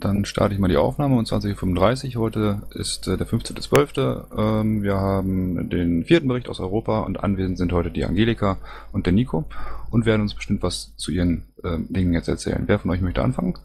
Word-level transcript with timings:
Dann 0.00 0.24
starte 0.24 0.54
ich 0.54 0.60
mal 0.60 0.68
die 0.68 0.78
Aufnahme 0.78 1.16
um 1.16 1.24
20.35 1.24 2.16
Uhr. 2.16 2.22
Heute 2.22 2.62
ist 2.70 3.06
äh, 3.06 3.18
der 3.18 3.26
15.12. 3.26 4.60
Ähm, 4.60 4.82
wir 4.82 4.96
haben 4.96 5.68
den 5.68 6.04
vierten 6.04 6.26
Bericht 6.26 6.48
aus 6.48 6.58
Europa 6.58 7.00
und 7.00 7.22
anwesend 7.22 7.58
sind 7.58 7.72
heute 7.72 7.90
die 7.90 8.04
Angelika 8.04 8.56
und 8.92 9.04
der 9.04 9.12
Nico 9.12 9.44
und 9.90 10.06
werden 10.06 10.22
uns 10.22 10.34
bestimmt 10.34 10.62
was 10.62 10.96
zu 10.96 11.12
ihren 11.12 11.52
ähm, 11.62 11.86
Dingen 11.90 12.14
jetzt 12.14 12.28
erzählen. 12.28 12.62
Wer 12.66 12.78
von 12.78 12.90
euch 12.90 13.02
möchte 13.02 13.22
anfangen? 13.22 13.58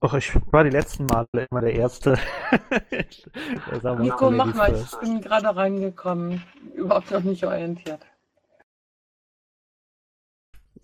Ach, 0.00 0.14
ich 0.14 0.34
war 0.50 0.64
die 0.64 0.70
letzten 0.70 1.06
Male 1.06 1.46
immer 1.48 1.60
der 1.60 1.74
Erste. 1.74 2.18
Nico, 4.00 4.32
mach 4.32 4.52
mal, 4.52 4.74
ich 4.74 4.98
bin 4.98 5.20
gerade 5.20 5.54
reingekommen. 5.54 6.42
Überhaupt 6.74 7.12
noch 7.12 7.22
nicht 7.22 7.44
orientiert. 7.46 8.00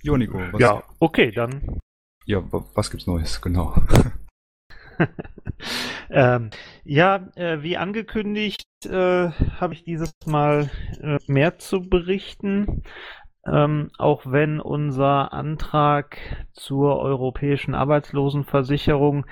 Jo, 0.02 0.16
Nico. 0.16 0.38
Was, 0.52 0.60
ja, 0.60 0.82
okay, 1.00 1.32
dann. 1.32 1.80
Ja, 2.26 2.42
was 2.74 2.90
gibt's 2.92 3.08
Neues, 3.08 3.40
genau. 3.40 3.74
ähm, 6.10 6.50
ja, 6.84 7.28
äh, 7.36 7.62
wie 7.62 7.76
angekündigt, 7.76 8.66
äh, 8.84 9.30
habe 9.30 9.74
ich 9.74 9.84
dieses 9.84 10.14
Mal 10.26 10.70
äh, 11.00 11.18
mehr 11.26 11.58
zu 11.58 11.80
berichten. 11.80 12.82
Ähm, 13.46 13.90
auch 13.96 14.22
wenn 14.26 14.58
unser 14.58 15.32
Antrag 15.32 16.18
zur 16.52 16.98
europäischen 16.98 17.74
Arbeitslosenversicherung 17.74 19.24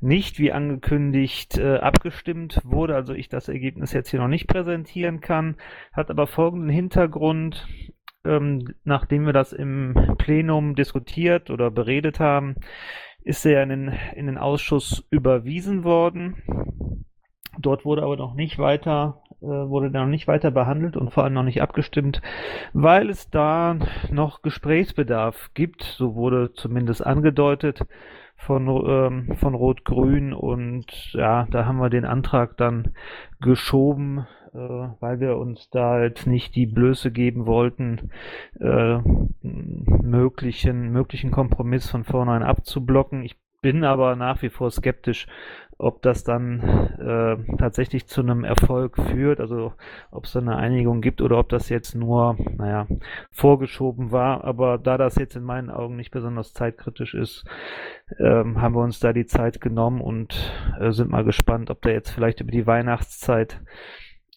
nicht 0.00 0.40
wie 0.40 0.50
angekündigt 0.50 1.56
äh, 1.56 1.76
abgestimmt 1.76 2.60
wurde, 2.64 2.96
also 2.96 3.14
ich 3.14 3.28
das 3.28 3.48
Ergebnis 3.48 3.92
jetzt 3.92 4.10
hier 4.10 4.18
noch 4.18 4.28
nicht 4.28 4.48
präsentieren 4.48 5.20
kann, 5.20 5.56
hat 5.92 6.10
aber 6.10 6.26
folgenden 6.26 6.70
Hintergrund. 6.70 7.68
Ähm, 8.24 8.74
nachdem 8.84 9.24
wir 9.24 9.32
das 9.32 9.52
im 9.52 10.16
Plenum 10.18 10.74
diskutiert 10.74 11.48
oder 11.48 11.70
beredet 11.70 12.20
haben, 12.20 12.56
ist 13.22 13.44
er 13.44 13.62
in 13.62 13.68
den, 13.68 13.92
in 14.14 14.26
den 14.26 14.38
Ausschuss 14.38 15.06
überwiesen 15.10 15.84
worden. 15.84 17.04
Dort 17.58 17.84
wurde 17.84 18.02
aber 18.02 18.16
noch 18.16 18.34
nicht 18.34 18.58
weiter, 18.58 19.22
äh, 19.42 19.46
wurde 19.46 19.90
noch 19.90 20.06
nicht 20.06 20.28
weiter 20.28 20.50
behandelt 20.50 20.96
und 20.96 21.12
vor 21.12 21.24
allem 21.24 21.34
noch 21.34 21.42
nicht 21.42 21.62
abgestimmt, 21.62 22.22
weil 22.72 23.10
es 23.10 23.28
da 23.30 23.76
noch 24.10 24.42
Gesprächsbedarf 24.42 25.50
gibt. 25.54 25.82
So 25.82 26.14
wurde 26.14 26.52
zumindest 26.52 27.04
angedeutet 27.04 27.86
von, 28.36 28.66
ähm, 28.68 29.36
von 29.36 29.54
Rot-Grün 29.54 30.32
und 30.32 31.12
ja, 31.12 31.46
da 31.50 31.66
haben 31.66 31.78
wir 31.78 31.90
den 31.90 32.06
Antrag 32.06 32.56
dann 32.56 32.94
geschoben, 33.40 34.26
äh, 34.52 34.58
weil 34.58 35.20
wir 35.20 35.36
uns 35.36 35.70
da 35.70 36.02
jetzt 36.02 36.26
nicht 36.26 36.54
die 36.56 36.66
Blöße 36.66 37.10
geben 37.10 37.46
wollten, 37.46 38.10
äh, 38.60 38.98
möglichen, 39.42 40.90
möglichen 40.90 41.30
Kompromiss 41.30 41.88
von 41.90 42.04
vornherein 42.04 42.42
abzublocken. 42.42 43.22
Ich 43.22 43.36
bin 43.62 43.84
aber 43.84 44.16
nach 44.16 44.42
wie 44.42 44.48
vor 44.48 44.70
skeptisch, 44.70 45.26
ob 45.80 46.02
das 46.02 46.24
dann 46.24 46.60
äh, 46.60 47.56
tatsächlich 47.56 48.06
zu 48.06 48.20
einem 48.20 48.44
Erfolg 48.44 48.96
führt, 48.96 49.40
also 49.40 49.72
ob 50.10 50.24
es 50.24 50.32
da 50.32 50.40
eine 50.40 50.56
Einigung 50.56 51.00
gibt 51.00 51.22
oder 51.22 51.38
ob 51.38 51.48
das 51.48 51.70
jetzt 51.70 51.94
nur, 51.94 52.36
naja, 52.56 52.86
vorgeschoben 53.30 54.12
war. 54.12 54.44
Aber 54.44 54.76
da 54.76 54.98
das 54.98 55.16
jetzt 55.16 55.36
in 55.36 55.42
meinen 55.42 55.70
Augen 55.70 55.96
nicht 55.96 56.10
besonders 56.10 56.52
zeitkritisch 56.52 57.14
ist, 57.14 57.44
ähm, 58.18 58.60
haben 58.60 58.74
wir 58.74 58.82
uns 58.82 59.00
da 59.00 59.12
die 59.12 59.26
Zeit 59.26 59.60
genommen 59.60 60.02
und 60.02 60.52
äh, 60.78 60.90
sind 60.90 61.10
mal 61.10 61.24
gespannt, 61.24 61.70
ob 61.70 61.80
da 61.80 61.90
jetzt 61.90 62.10
vielleicht 62.10 62.40
über 62.40 62.50
die 62.50 62.66
Weihnachtszeit 62.66 63.62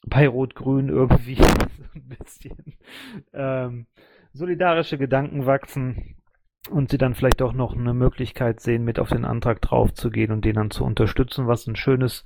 bei 0.06 0.28
Rot-Grün 0.28 0.90
irgendwie 0.90 1.36
so 1.36 1.84
ein 1.96 2.08
bisschen 2.18 2.76
ähm, 3.34 3.88
solidarische 4.34 4.98
Gedanken 4.98 5.46
wachsen 5.46 6.16
und 6.70 6.90
sie 6.90 6.98
dann 6.98 7.14
vielleicht 7.14 7.42
auch 7.42 7.54
noch 7.54 7.76
eine 7.76 7.94
Möglichkeit 7.94 8.60
sehen, 8.60 8.84
mit 8.84 9.00
auf 9.00 9.10
den 9.10 9.26
Antrag 9.26 9.62
draufzugehen 9.62 10.32
und 10.32 10.46
den 10.46 10.56
dann 10.56 10.72
zu 10.72 10.86
unterstützen, 10.86 11.48
was 11.48 11.68
ein 11.68 11.76
schönes 11.76 12.24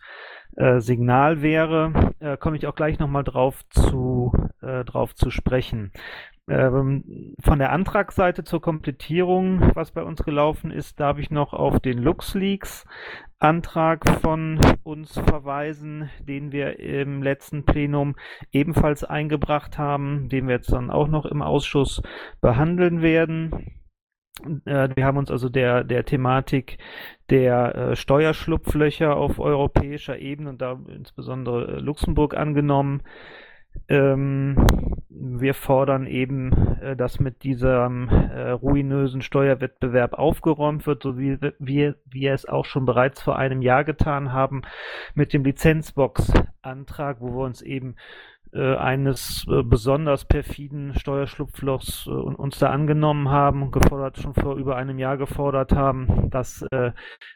äh, 0.55 0.79
Signal 0.79 1.41
wäre. 1.41 2.13
Äh, 2.19 2.37
Komme 2.37 2.57
ich 2.57 2.67
auch 2.67 2.75
gleich 2.75 2.99
nochmal 2.99 3.23
drauf 3.23 3.63
zu, 3.69 4.31
äh, 4.61 4.85
drauf 4.85 5.15
zu 5.15 5.31
sprechen. 5.31 5.91
Ähm, 6.49 7.35
von 7.41 7.59
der 7.59 7.73
Antragsseite 7.73 8.45
zur 8.45 8.61
Komplettierung, 8.61 9.75
was 9.75 9.91
bei 9.91 10.03
uns 10.03 10.23
gelaufen 10.23 10.71
ist, 10.71 10.99
darf 10.99 11.19
ich 11.19 11.29
noch 11.29 11.53
auf 11.53 11.79
den 11.81 11.97
LuxLeaks 11.97 12.85
Antrag 13.39 14.09
von 14.21 14.59
uns 14.83 15.13
verweisen, 15.13 16.09
den 16.21 16.51
wir 16.51 16.79
im 16.79 17.21
letzten 17.21 17.65
Plenum 17.65 18.15
ebenfalls 18.51 19.03
eingebracht 19.03 19.77
haben, 19.77 20.29
den 20.29 20.47
wir 20.47 20.55
jetzt 20.55 20.71
dann 20.71 20.89
auch 20.89 21.07
noch 21.07 21.25
im 21.25 21.41
Ausschuss 21.41 22.01
behandeln 22.41 23.01
werden. 23.01 23.77
Äh, 24.65 24.89
wir 24.95 25.05
haben 25.05 25.17
uns 25.17 25.29
also 25.29 25.49
der, 25.49 25.83
der 25.83 26.05
Thematik 26.05 26.77
der 27.29 27.75
äh, 27.75 27.95
Steuerschlupflöcher 27.95 29.17
auf 29.17 29.39
europäischer 29.39 30.17
Ebene 30.17 30.49
und 30.49 30.61
da 30.61 30.79
insbesondere 30.87 31.77
äh, 31.77 31.79
Luxemburg 31.79 32.35
angenommen. 32.35 33.03
Ähm, 33.89 34.55
wir 35.19 35.53
fordern 35.53 36.07
eben, 36.07 36.51
äh, 36.81 36.95
dass 36.95 37.19
mit 37.19 37.43
diesem 37.43 38.09
äh, 38.09 38.49
ruinösen 38.51 39.21
Steuerwettbewerb 39.21 40.13
aufgeräumt 40.13 40.85
wird, 40.85 41.03
so 41.03 41.17
wie 41.17 41.37
wir, 41.59 41.95
wir 42.05 42.33
es 42.33 42.47
auch 42.47 42.65
schon 42.65 42.85
bereits 42.85 43.21
vor 43.21 43.37
einem 43.37 43.61
Jahr 43.61 43.83
getan 43.83 44.31
haben 44.33 44.61
mit 45.15 45.33
dem 45.33 45.43
Lizenzbox-Antrag, 45.43 47.21
wo 47.21 47.29
wir 47.33 47.45
uns 47.45 47.61
eben 47.61 47.95
eines 48.53 49.45
äh, 49.49 49.63
besonders 49.63 50.25
perfiden 50.25 50.93
Steuerschlupflochs 50.95 52.07
äh, 52.07 52.11
uns 52.11 52.59
da 52.59 52.69
angenommen 52.69 53.29
haben 53.29 53.71
gefordert, 53.71 54.17
schon 54.17 54.33
vor 54.33 54.55
über 54.55 54.75
einem 54.75 54.99
Jahr 54.99 55.17
gefordert 55.17 55.73
haben, 55.73 56.29
dass 56.29 56.61
äh, 56.71 56.91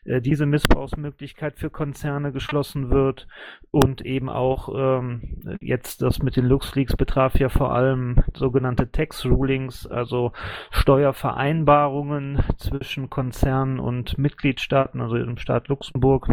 äh, 0.05 0.22
diese 0.22 0.45
Missbrauchsmöglichkeit 0.45 1.57
für 1.57 1.69
Konzerne 1.69 2.31
geschlossen 2.31 2.89
wird 2.89 3.27
und 3.72 4.01
eben 4.01 4.29
auch 4.29 4.69
ähm, 4.75 5.57
jetzt 5.61 6.01
das 6.01 6.19
mit 6.19 6.35
den 6.35 6.45
LuxLeaks 6.45 6.95
betraf 6.95 7.39
ja 7.39 7.49
vor 7.49 7.73
allem 7.73 8.23
sogenannte 8.33 8.91
Tax 8.91 9.25
Rulings, 9.25 9.88
also 9.88 10.31
Steuervereinbarungen 10.72 12.43
zwischen 12.57 13.09
Konzernen 13.09 13.79
und 13.79 14.17
Mitgliedstaaten, 14.17 15.01
also 15.01 15.16
im 15.16 15.38
Staat 15.38 15.67
Luxemburg 15.67 16.28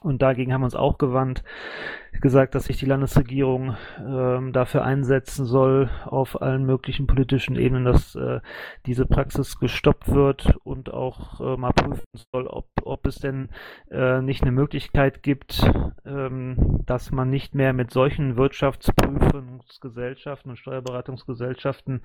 und 0.00 0.22
dagegen 0.22 0.52
haben 0.52 0.62
wir 0.62 0.66
uns 0.66 0.74
auch 0.74 0.98
gewandt, 0.98 1.44
gesagt, 2.20 2.54
dass 2.54 2.64
sich 2.64 2.76
die 2.78 2.86
Landesregierung 2.86 3.76
ähm, 3.98 4.52
dafür 4.52 4.84
einsetzen 4.84 5.46
soll, 5.46 5.88
auf 6.04 6.42
allen 6.42 6.64
möglichen 6.64 7.06
politischen 7.06 7.56
Ebenen, 7.56 7.84
dass 7.84 8.14
äh, 8.14 8.40
diese 8.86 9.06
Praxis 9.06 9.58
gestoppt 9.58 10.12
wird 10.12 10.54
und 10.64 10.92
auch 10.92 11.40
äh, 11.40 11.56
mal 11.56 11.72
prüfen 11.72 12.04
soll, 12.32 12.46
ob, 12.46 12.68
ob 12.82 13.06
es 13.06 13.16
denn 13.16 13.48
äh, 13.90 14.20
nicht 14.22 14.42
eine 14.42 14.52
Möglichkeit 14.52 15.22
gibt, 15.22 15.62
ähm, 16.04 16.82
dass 16.86 17.10
man 17.10 17.30
nicht 17.30 17.54
mehr 17.54 17.72
mit 17.72 17.90
solchen 17.90 18.36
Wirtschaftsprüfungsgesellschaften 18.36 20.50
und 20.50 20.58
Steuerberatungsgesellschaften 20.58 22.02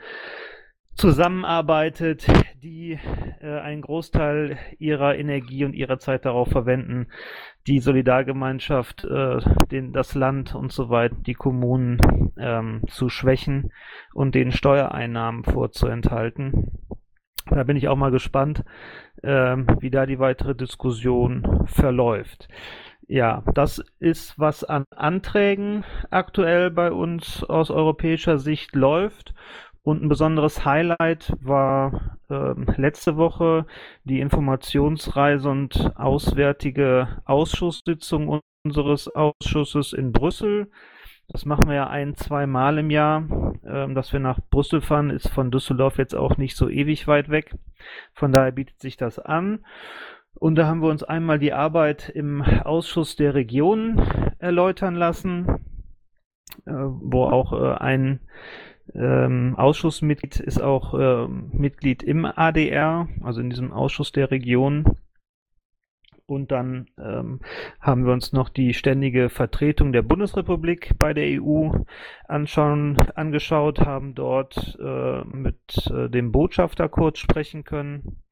zusammenarbeitet, 0.95 2.25
die 2.63 2.99
äh, 3.41 3.59
einen 3.59 3.81
Großteil 3.81 4.57
ihrer 4.79 5.17
Energie 5.17 5.65
und 5.65 5.73
ihrer 5.73 5.99
Zeit 5.99 6.25
darauf 6.25 6.49
verwenden, 6.49 7.07
die 7.67 7.79
Solidargemeinschaft, 7.79 9.03
äh, 9.03 9.39
den, 9.71 9.91
das 9.93 10.15
Land 10.15 10.55
und 10.55 10.71
so 10.71 10.89
weiter, 10.89 11.15
die 11.25 11.33
Kommunen 11.33 12.31
ähm, 12.37 12.81
zu 12.87 13.09
schwächen 13.09 13.71
und 14.13 14.35
den 14.35 14.51
Steuereinnahmen 14.51 15.43
vorzuenthalten. 15.43 16.71
Da 17.49 17.63
bin 17.63 17.77
ich 17.77 17.87
auch 17.87 17.95
mal 17.95 18.11
gespannt, 18.11 18.63
ähm, 19.21 19.67
wie 19.79 19.91
da 19.91 20.05
die 20.05 20.19
weitere 20.19 20.55
Diskussion 20.55 21.65
verläuft. 21.65 22.47
Ja, 23.07 23.43
das 23.53 23.83
ist, 23.99 24.39
was 24.39 24.63
an 24.63 24.85
Anträgen 24.89 25.83
aktuell 26.09 26.71
bei 26.71 26.91
uns 26.91 27.43
aus 27.43 27.69
europäischer 27.69 28.39
Sicht 28.39 28.75
läuft. 28.75 29.35
Und 29.85 30.01
ein 30.01 30.09
besonderes 30.09 30.65
Highlight 30.65 31.31
war 31.41 32.17
äh, 32.27 32.53
letzte 32.75 33.17
Woche 33.17 33.67
die 34.03 34.19
Informationsreise 34.19 35.47
und 35.47 35.91
auswärtige 35.95 37.21
Ausschusssitzung 37.25 38.41
unseres 38.63 39.07
Ausschusses 39.07 39.93
in 39.93 40.11
Brüssel. 40.11 40.71
Das 41.27 41.45
machen 41.45 41.67
wir 41.67 41.75
ja 41.75 41.87
ein, 41.87 42.15
zwei 42.15 42.47
Mal 42.47 42.79
im 42.79 42.89
Jahr. 42.89 43.27
Ähm, 43.63 43.93
dass 43.93 44.11
wir 44.11 44.19
nach 44.19 44.39
Brüssel 44.49 44.81
fahren, 44.81 45.11
ist 45.11 45.29
von 45.29 45.51
Düsseldorf 45.51 45.99
jetzt 45.99 46.15
auch 46.15 46.37
nicht 46.37 46.57
so 46.57 46.67
ewig 46.67 47.07
weit 47.07 47.29
weg. 47.29 47.53
Von 48.13 48.31
daher 48.31 48.53
bietet 48.53 48.79
sich 48.79 48.97
das 48.97 49.19
an. 49.19 49.63
Und 50.33 50.55
da 50.55 50.65
haben 50.65 50.81
wir 50.81 50.89
uns 50.89 51.03
einmal 51.03 51.37
die 51.37 51.53
Arbeit 51.53 52.09
im 52.09 52.41
Ausschuss 52.41 53.17
der 53.17 53.35
Regionen 53.35 54.01
erläutern 54.39 54.95
lassen, 54.95 55.47
äh, 56.65 56.71
wo 56.73 57.25
auch 57.25 57.53
äh, 57.53 57.75
ein 57.75 58.21
ähm, 58.93 59.55
Ausschussmitglied 59.57 60.39
ist 60.39 60.61
auch 60.61 60.93
äh, 60.93 61.27
Mitglied 61.27 62.03
im 62.03 62.25
ADR, 62.25 63.07
also 63.23 63.41
in 63.41 63.49
diesem 63.49 63.73
Ausschuss 63.73 64.11
der 64.11 64.31
Region. 64.31 64.97
Und 66.27 66.51
dann 66.51 66.87
ähm, 66.97 67.39
haben 67.79 68.05
wir 68.05 68.13
uns 68.13 68.33
noch 68.33 68.49
die 68.49 68.73
ständige 68.73 69.29
Vertretung 69.29 69.91
der 69.91 70.01
Bundesrepublik 70.01 70.97
bei 70.97 71.13
der 71.13 71.39
EU 71.39 71.69
anschauen, 72.27 72.97
angeschaut, 73.13 73.81
haben 73.81 74.15
dort 74.15 74.77
äh, 74.81 75.23
mit 75.23 75.59
äh, 75.91 76.09
dem 76.09 76.31
Botschafter 76.31 76.89
kurz 76.89 77.19
sprechen 77.19 77.63
können 77.63 78.23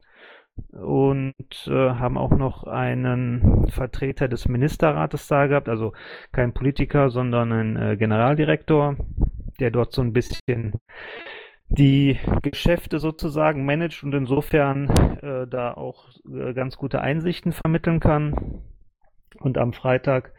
und 0.72 1.68
äh, 1.68 1.72
haben 1.72 2.18
auch 2.18 2.32
noch 2.32 2.64
einen 2.64 3.68
Vertreter 3.70 4.28
des 4.28 4.48
Ministerrates 4.48 5.28
da 5.28 5.48
gehabt, 5.48 5.70
also 5.70 5.94
kein 6.32 6.54
Politiker, 6.54 7.10
sondern 7.10 7.52
ein 7.52 7.76
äh, 7.78 7.98
Generaldirektor, 7.98 8.98
der 9.60 9.72
dort 9.72 9.94
so 9.94 10.02
ein 10.02 10.14
bisschen 10.14 10.74
die 11.70 12.20
Geschäfte 12.42 13.00
sozusagen 13.00 13.66
managt 13.66 14.04
und 14.04 14.14
insofern 14.14 14.90
äh, 15.22 15.48
da 15.48 15.74
auch 15.74 16.10
äh, 16.32 16.54
ganz 16.54 16.78
gute 16.78 17.02
Einsichten 17.02 17.52
vermitteln 17.52 18.00
kann. 18.00 18.62
Und 19.40 19.58
am 19.58 19.74
Freitag 19.74 20.34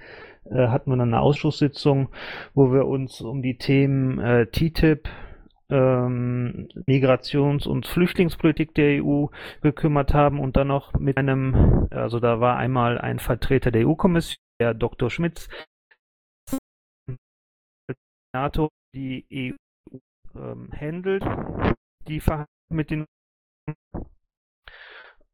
äh, 0.45 0.69
hatten 0.69 0.91
wir 0.91 0.97
dann 0.97 1.13
eine 1.13 1.21
Ausschusssitzung, 1.21 2.11
wo 2.55 2.73
wir 2.73 2.87
uns 2.87 3.21
um 3.21 3.43
die 3.43 3.59
Themen 3.59 4.19
äh, 4.21 4.47
TTIP, 4.47 5.09
ähm, 5.71 6.69
Migrations- 6.87 7.67
und 7.67 7.87
Flüchtlingspolitik 7.87 8.75
der 8.75 9.03
EU 9.03 9.27
gekümmert 9.63 10.15
haben 10.15 10.39
und 10.39 10.57
dann 10.57 10.69
noch 10.69 10.93
mit 10.95 11.17
einem, 11.17 11.89
also 11.91 12.21
da 12.21 12.41
war 12.41 12.59
einmal 12.59 12.99
ein 12.99 13.19
Vertreter 13.19 13.71
der 13.71 13.89
EU-Kommission, 13.89 14.39
der 14.61 14.75
Dr. 14.75 15.11
Schmitz, 15.11 15.49
NATO, 18.33 18.69
die 18.95 19.27
EU 19.33 19.97
ähm, 20.39 20.71
handelt, 20.73 21.25
die 22.07 22.21
Verhandlungen 22.21 22.49
mit 22.71 22.91
den 22.91 23.07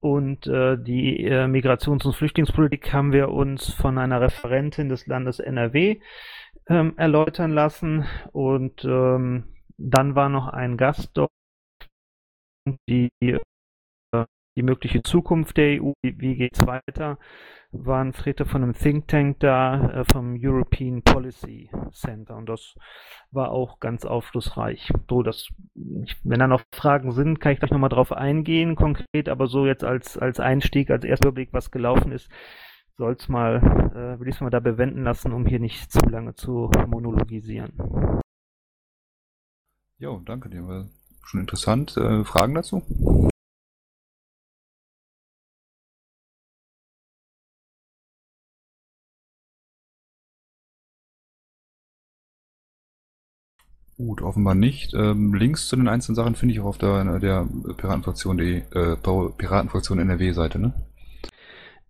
und 0.01 0.47
äh, 0.47 0.79
die 0.83 1.25
äh, 1.25 1.47
Migrations- 1.47 2.07
und 2.07 2.17
Flüchtlingspolitik 2.17 2.91
haben 2.93 3.12
wir 3.12 3.29
uns 3.29 3.73
von 3.75 3.99
einer 3.99 4.23
Referentin 4.23 4.89
des 4.89 5.07
Landes 5.07 5.41
NRW 5.41 6.01
ähm, 6.69 6.95
erläutern 6.97 7.51
lassen. 7.51 8.07
Und 8.33 8.83
ähm, 8.85 9.55
dann 9.77 10.15
war 10.15 10.31
noch 10.31 10.49
ein 10.49 10.79
Gast 10.79 11.11
dort, 11.15 11.31
die 12.89 13.11
die 14.61 14.67
mögliche 14.67 15.03
Zukunft 15.03 15.57
der 15.57 15.83
EU, 15.83 15.93
wie, 16.03 16.37
geht 16.37 16.53
es 16.53 16.67
weiter, 16.67 17.19
war 17.73 18.05
ein 18.05 18.12
Vertreter 18.12 18.45
von 18.45 18.62
einem 18.62 18.75
Think 18.75 19.09
Tank 19.09 19.41
da, 19.41 19.91
äh, 19.91 20.05
vom 20.12 20.37
European 20.39 21.03
Policy 21.03 21.71
Center 21.93 22.37
und 22.37 22.47
das 22.47 22.75
war 23.31 23.53
auch 23.53 23.81
ganz 23.81 24.05
aufschlussreich. 24.05 24.93
So, 25.09 25.23
das, 25.23 25.49
wenn 25.75 26.41
da 26.41 26.47
noch 26.47 26.62
Fragen 26.75 27.12
sind, 27.12 27.41
kann 27.41 27.53
ich 27.53 27.59
gleich 27.61 27.71
nochmal 27.71 27.89
drauf 27.89 28.12
eingehen, 28.12 28.77
konkret, 28.77 29.31
aber 29.31 29.47
so 29.47 29.67
jetzt 29.67 29.85
als, 29.85 30.19
als 30.19 30.41
Einstieg, 30.41 30.91
als 30.91 31.05
erster 31.05 31.29
Überblick, 31.29 31.53
was 31.53 31.71
gelaufen 31.71 32.13
ist, 32.13 32.29
soll 32.99 33.17
es 33.19 33.29
mal, 33.29 33.56
äh, 33.95 34.21
will 34.21 34.29
ich 34.29 34.35
es 34.35 34.41
mal 34.43 34.51
da 34.51 34.61
bewenden 34.61 35.05
lassen, 35.05 35.33
um 35.33 35.47
hier 35.47 35.59
nicht 35.59 35.91
zu 35.91 36.01
lange 36.11 36.35
zu 36.35 36.71
monologisieren. 36.87 37.73
Jo, 39.97 40.21
danke 40.27 40.51
dir, 40.51 40.87
schon 41.25 41.41
interessant. 41.41 41.97
Äh, 41.97 42.25
Fragen 42.25 42.55
dazu? 42.55 42.83
Gut, 54.00 54.23
offenbar 54.23 54.55
nicht. 54.55 54.94
Ähm, 54.94 55.35
Links 55.35 55.69
zu 55.69 55.76
den 55.76 55.87
einzelnen 55.87 56.17
Sachen 56.17 56.35
finde 56.35 56.55
ich 56.55 56.61
auch 56.61 56.64
auf 56.64 56.79
der, 56.79 57.19
der 57.19 57.47
Piratenfraktion.de, 57.76 58.62
äh, 58.73 58.97
Piratenfraktion 58.97 59.99
NRW-Seite, 59.99 60.58
ne? 60.58 60.73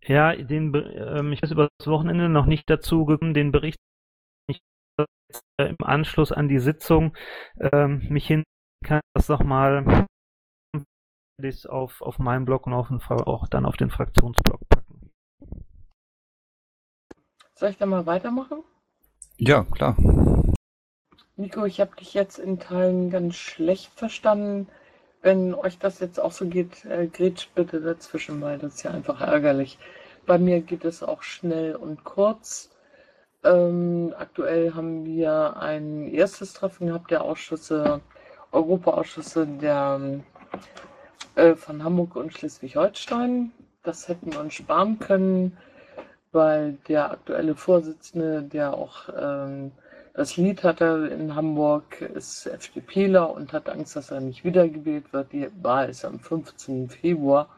Ja, 0.02 0.34
den, 0.34 0.74
ähm, 0.74 1.32
ich 1.32 1.40
weiß 1.40 1.52
über 1.52 1.68
das 1.78 1.86
Wochenende 1.86 2.28
noch 2.28 2.46
nicht 2.46 2.68
dazu 2.68 3.04
gekommen, 3.04 3.32
den 3.32 3.52
Bericht 3.52 3.78
ich, 4.48 4.58
äh, 4.98 5.68
im 5.68 5.76
Anschluss 5.84 6.32
an 6.32 6.48
die 6.48 6.58
Sitzung 6.58 7.16
ähm, 7.60 8.02
mich 8.08 8.26
hin 8.26 8.42
kann 8.84 9.00
das 9.14 9.28
noch 9.28 9.44
mal 9.44 10.06
auf, 11.68 12.02
auf 12.02 12.18
meinem 12.18 12.44
Blog 12.44 12.66
und 12.66 12.72
auf 12.72 12.88
den, 12.88 13.00
auch 13.00 13.46
dann 13.46 13.64
auf 13.64 13.76
den 13.76 13.90
Fraktionsblog 13.90 14.68
packen. 14.68 15.10
Soll 17.54 17.70
ich 17.70 17.78
da 17.78 17.86
mal 17.86 18.04
weitermachen? 18.04 18.64
Ja, 19.36 19.62
klar. 19.62 19.96
Nico, 21.40 21.64
ich 21.64 21.81
habe 21.81 21.96
dich 21.96 22.12
jetzt 22.12 22.38
in 22.38 22.58
Teilen 22.58 23.08
ganz 23.08 23.34
schlecht 23.34 23.90
verstanden. 23.94 24.69
Wenn 25.22 25.54
euch 25.54 25.78
das 25.78 25.98
jetzt 25.98 26.20
auch 26.20 26.32
so 26.32 26.44
geht, 26.44 26.84
äh, 26.84 27.06
grätscht 27.06 27.54
bitte 27.54 27.81
dazwischen, 27.81 28.42
weil 28.42 28.58
das 28.58 28.75
ist 28.75 28.82
ja 28.82 28.90
einfach 28.90 29.22
ärgerlich. 29.22 29.78
Bei 30.26 30.37
mir 30.37 30.60
geht 30.60 30.84
es 30.84 31.02
auch 31.02 31.22
schnell 31.22 31.76
und 31.76 32.04
kurz. 32.04 32.69
Ähm, 33.42 34.14
aktuell 34.19 34.75
haben 34.75 35.06
wir 35.06 35.56
ein 35.56 36.08
erstes 36.08 36.52
Treffen 36.52 36.88
gehabt 36.88 37.10
der 37.10 37.22
Ausschüsse, 37.22 38.02
Europaausschüsse 38.52 39.46
der, 39.46 40.20
äh, 41.37 41.54
von 41.54 41.82
Hamburg 41.82 42.16
und 42.16 42.34
Schleswig-Holstein. 42.34 43.50
Das 43.82 44.08
hätten 44.08 44.31
wir 44.31 44.40
uns 44.40 44.52
sparen 44.52 44.98
können, 44.98 45.56
weil 46.32 46.75
der 46.87 47.12
aktuelle 47.12 47.54
Vorsitzende, 47.54 48.42
der 48.42 48.75
auch 48.75 49.08
ähm, 49.19 49.72
das 50.20 50.37
Lied 50.37 50.64
hat 50.64 50.82
er 50.82 51.11
in 51.11 51.34
Hamburg, 51.34 52.02
ist 52.02 52.46
FDPler 52.46 53.32
und 53.32 53.55
hat 53.55 53.70
Angst, 53.70 53.96
dass 53.96 54.11
er 54.11 54.20
nicht 54.20 54.44
wiedergewählt 54.44 55.14
wird. 55.14 55.32
Die 55.32 55.49
Wahl 55.62 55.88
ist 55.88 56.05
am 56.05 56.20
15. 56.20 56.90
Februar. 56.90 57.49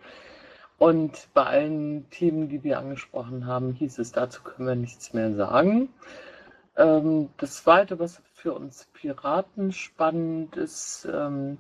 Und 0.79 1.27
bei 1.35 1.43
allen 1.43 2.09
Themen, 2.11 2.49
die 2.49 2.63
wir 2.63 2.79
angesprochen 2.79 3.49
haben, 3.49 3.73
hieß 3.73 3.99
es, 3.99 4.13
dazu 4.13 4.45
können 4.45 4.69
wir 4.69 4.77
nichts 4.77 5.13
mehr 5.13 5.35
sagen. 5.35 5.89
Ähm, 6.77 7.31
das 7.37 7.65
Zweite, 7.65 7.99
was 7.99 8.23
für 8.33 8.53
uns 8.53 8.87
Piraten 8.93 9.73
spannend 9.73 10.55
ist, 10.55 11.09
ähm, 11.13 11.59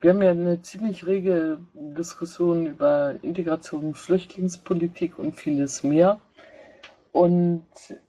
wir 0.00 0.10
haben 0.10 0.22
ja 0.22 0.30
eine 0.30 0.62
ziemlich 0.62 1.04
rege 1.08 1.58
Diskussion 1.74 2.66
über 2.66 3.16
Integration, 3.22 3.94
Flüchtlingspolitik 3.94 5.18
und 5.18 5.34
vieles 5.34 5.82
mehr 5.82 6.20
und 7.16 7.64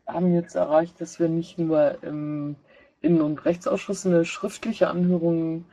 haben 0.06 0.34
jetzt 0.34 0.56
erreicht, 0.56 1.00
dass 1.00 1.18
wir 1.18 1.30
nicht 1.30 1.58
nur 1.58 2.04
im 2.04 2.58
Innen- 3.00 3.22
und 3.22 3.46
Rechtsausschuss 3.46 4.06
eine 4.06 4.26
schriftliche 4.26 4.90
Anhörung 4.90 5.64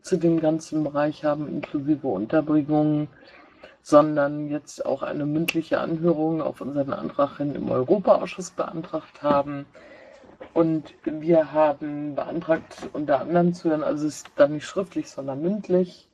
zu 0.00 0.16
dem 0.16 0.38
ganzen 0.38 0.84
Bereich 0.84 1.24
haben, 1.24 1.48
inklusive 1.48 2.06
Unterbringung, 2.06 3.08
sondern 3.82 4.48
jetzt 4.48 4.86
auch 4.86 5.02
eine 5.02 5.26
mündliche 5.26 5.80
Anhörung 5.80 6.40
auf 6.40 6.60
unseren 6.60 6.92
Antrag 6.92 7.38
hin 7.38 7.56
im 7.56 7.68
Europaausschuss 7.68 8.52
beantragt 8.52 9.24
haben. 9.24 9.66
Und 10.52 10.94
wir 11.02 11.50
haben 11.52 12.14
beantragt, 12.14 12.90
unter 12.92 13.22
anderem 13.22 13.54
zu 13.54 13.70
hören, 13.70 13.82
also 13.82 14.06
es 14.06 14.18
ist 14.18 14.30
dann 14.36 14.52
nicht 14.52 14.66
schriftlich, 14.66 15.10
sondern 15.10 15.42
mündlich, 15.42 16.08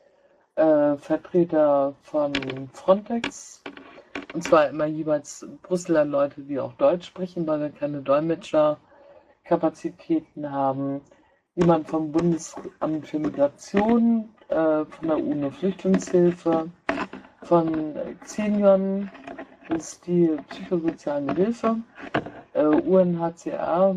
äh, 0.55 0.97
Vertreter 0.97 1.95
von 2.01 2.33
Frontex, 2.73 3.63
und 4.33 4.45
zwar 4.45 4.69
immer 4.69 4.87
jeweils 4.87 5.45
Brüsseler 5.63 6.05
Leute, 6.05 6.43
die 6.43 6.61
auch 6.61 6.75
Deutsch 6.75 7.07
sprechen, 7.07 7.47
weil 7.47 7.61
wir 7.61 7.71
keine 7.71 8.03
Dolmetscherkapazitäten 8.03 10.51
haben. 10.51 11.01
Jemand 11.55 11.89
vom 11.89 12.13
Bundesamt 12.13 13.07
für 13.07 13.19
Migration, 13.19 14.29
äh, 14.49 14.85
von 14.85 15.09
der 15.09 15.17
UNO-Flüchtlingshilfe, 15.19 16.71
von 17.43 17.97
Xenion, 18.25 19.11
das 19.69 19.95
ist 19.95 20.07
die 20.07 20.37
psychosoziale 20.49 21.35
Hilfe, 21.35 21.77
äh, 22.53 22.65
UNHCR, 22.65 23.97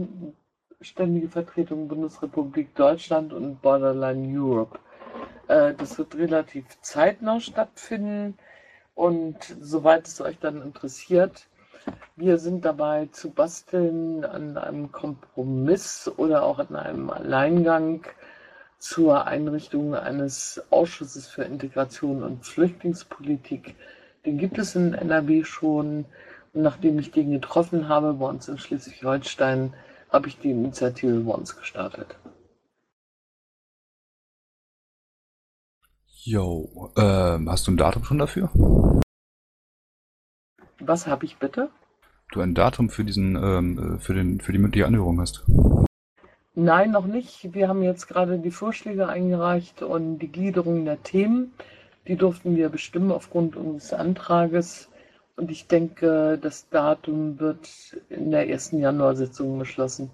Ständige 0.81 1.29
Vertretung 1.29 1.87
Bundesrepublik 1.87 2.75
Deutschland 2.75 3.31
und 3.31 3.61
Borderline 3.61 4.27
Europe. 4.37 4.79
Äh, 5.47 5.73
das 5.75 5.97
wird 5.97 6.15
relativ 6.15 6.65
zeitnah 6.81 7.39
stattfinden. 7.39 8.37
Und 8.95 9.37
soweit 9.59 10.07
es 10.07 10.21
euch 10.21 10.39
dann 10.39 10.61
interessiert, 10.61 11.47
wir 12.15 12.37
sind 12.37 12.63
dabei 12.63 13.07
zu 13.07 13.31
basteln 13.31 14.23
an 14.23 14.57
einem 14.57 14.91
Kompromiss 14.91 16.09
oder 16.17 16.43
auch 16.43 16.59
an 16.59 16.75
einem 16.75 17.09
Alleingang 17.09 18.05
zur 18.77 19.25
Einrichtung 19.25 19.95
eines 19.95 20.61
Ausschusses 20.69 21.27
für 21.27 21.43
Integration 21.43 22.23
und 22.23 22.45
Flüchtlingspolitik. 22.45 23.75
Den 24.25 24.37
gibt 24.37 24.57
es 24.57 24.75
in 24.75 24.93
NRW 24.93 25.43
schon. 25.43 26.05
Und 26.53 26.61
nachdem 26.61 26.99
ich 26.99 27.11
den 27.11 27.31
getroffen 27.31 27.89
habe 27.89 28.13
bei 28.13 28.27
uns 28.27 28.47
in 28.47 28.57
Schleswig-Holstein, 28.57 29.73
habe 30.11 30.27
ich 30.27 30.37
die 30.37 30.51
Initiative 30.51 31.19
bei 31.21 31.33
uns 31.33 31.57
gestartet. 31.57 32.15
Jo, 36.25 36.89
ähm, 36.95 37.49
hast 37.49 37.67
du 37.67 37.71
ein 37.71 37.77
Datum 37.77 38.05
schon 38.05 38.17
dafür? 38.17 38.49
Was 40.79 41.05
habe 41.05 41.25
ich 41.25 41.35
bitte? 41.35 41.69
Du 42.31 42.39
ein 42.39 42.55
Datum 42.55 42.89
für 42.89 43.03
diesen, 43.03 43.35
ähm, 43.35 43.99
für 43.99 44.13
den, 44.13 44.39
für 44.39 44.53
die 44.53 44.57
mündliche 44.57 44.87
Anhörung 44.87 45.19
hast? 45.19 45.43
Nein, 46.55 46.91
noch 46.91 47.07
nicht. 47.07 47.53
Wir 47.53 47.67
haben 47.67 47.83
jetzt 47.83 48.07
gerade 48.07 48.39
die 48.39 48.51
Vorschläge 48.51 49.09
eingereicht 49.09 49.81
und 49.81 50.19
die 50.19 50.31
Gliederung 50.31 50.85
der 50.85 51.03
Themen. 51.03 51.51
Die 52.07 52.15
durften 52.15 52.55
wir 52.55 52.69
bestimmen 52.69 53.11
aufgrund 53.11 53.57
unseres 53.57 53.91
Antrages. 53.91 54.89
Und 55.35 55.51
ich 55.51 55.67
denke, 55.67 56.39
das 56.41 56.69
Datum 56.69 57.37
wird 57.37 57.97
in 58.07 58.31
der 58.31 58.47
ersten 58.47 58.79
Januarsitzung 58.79 59.59
beschlossen. 59.59 60.09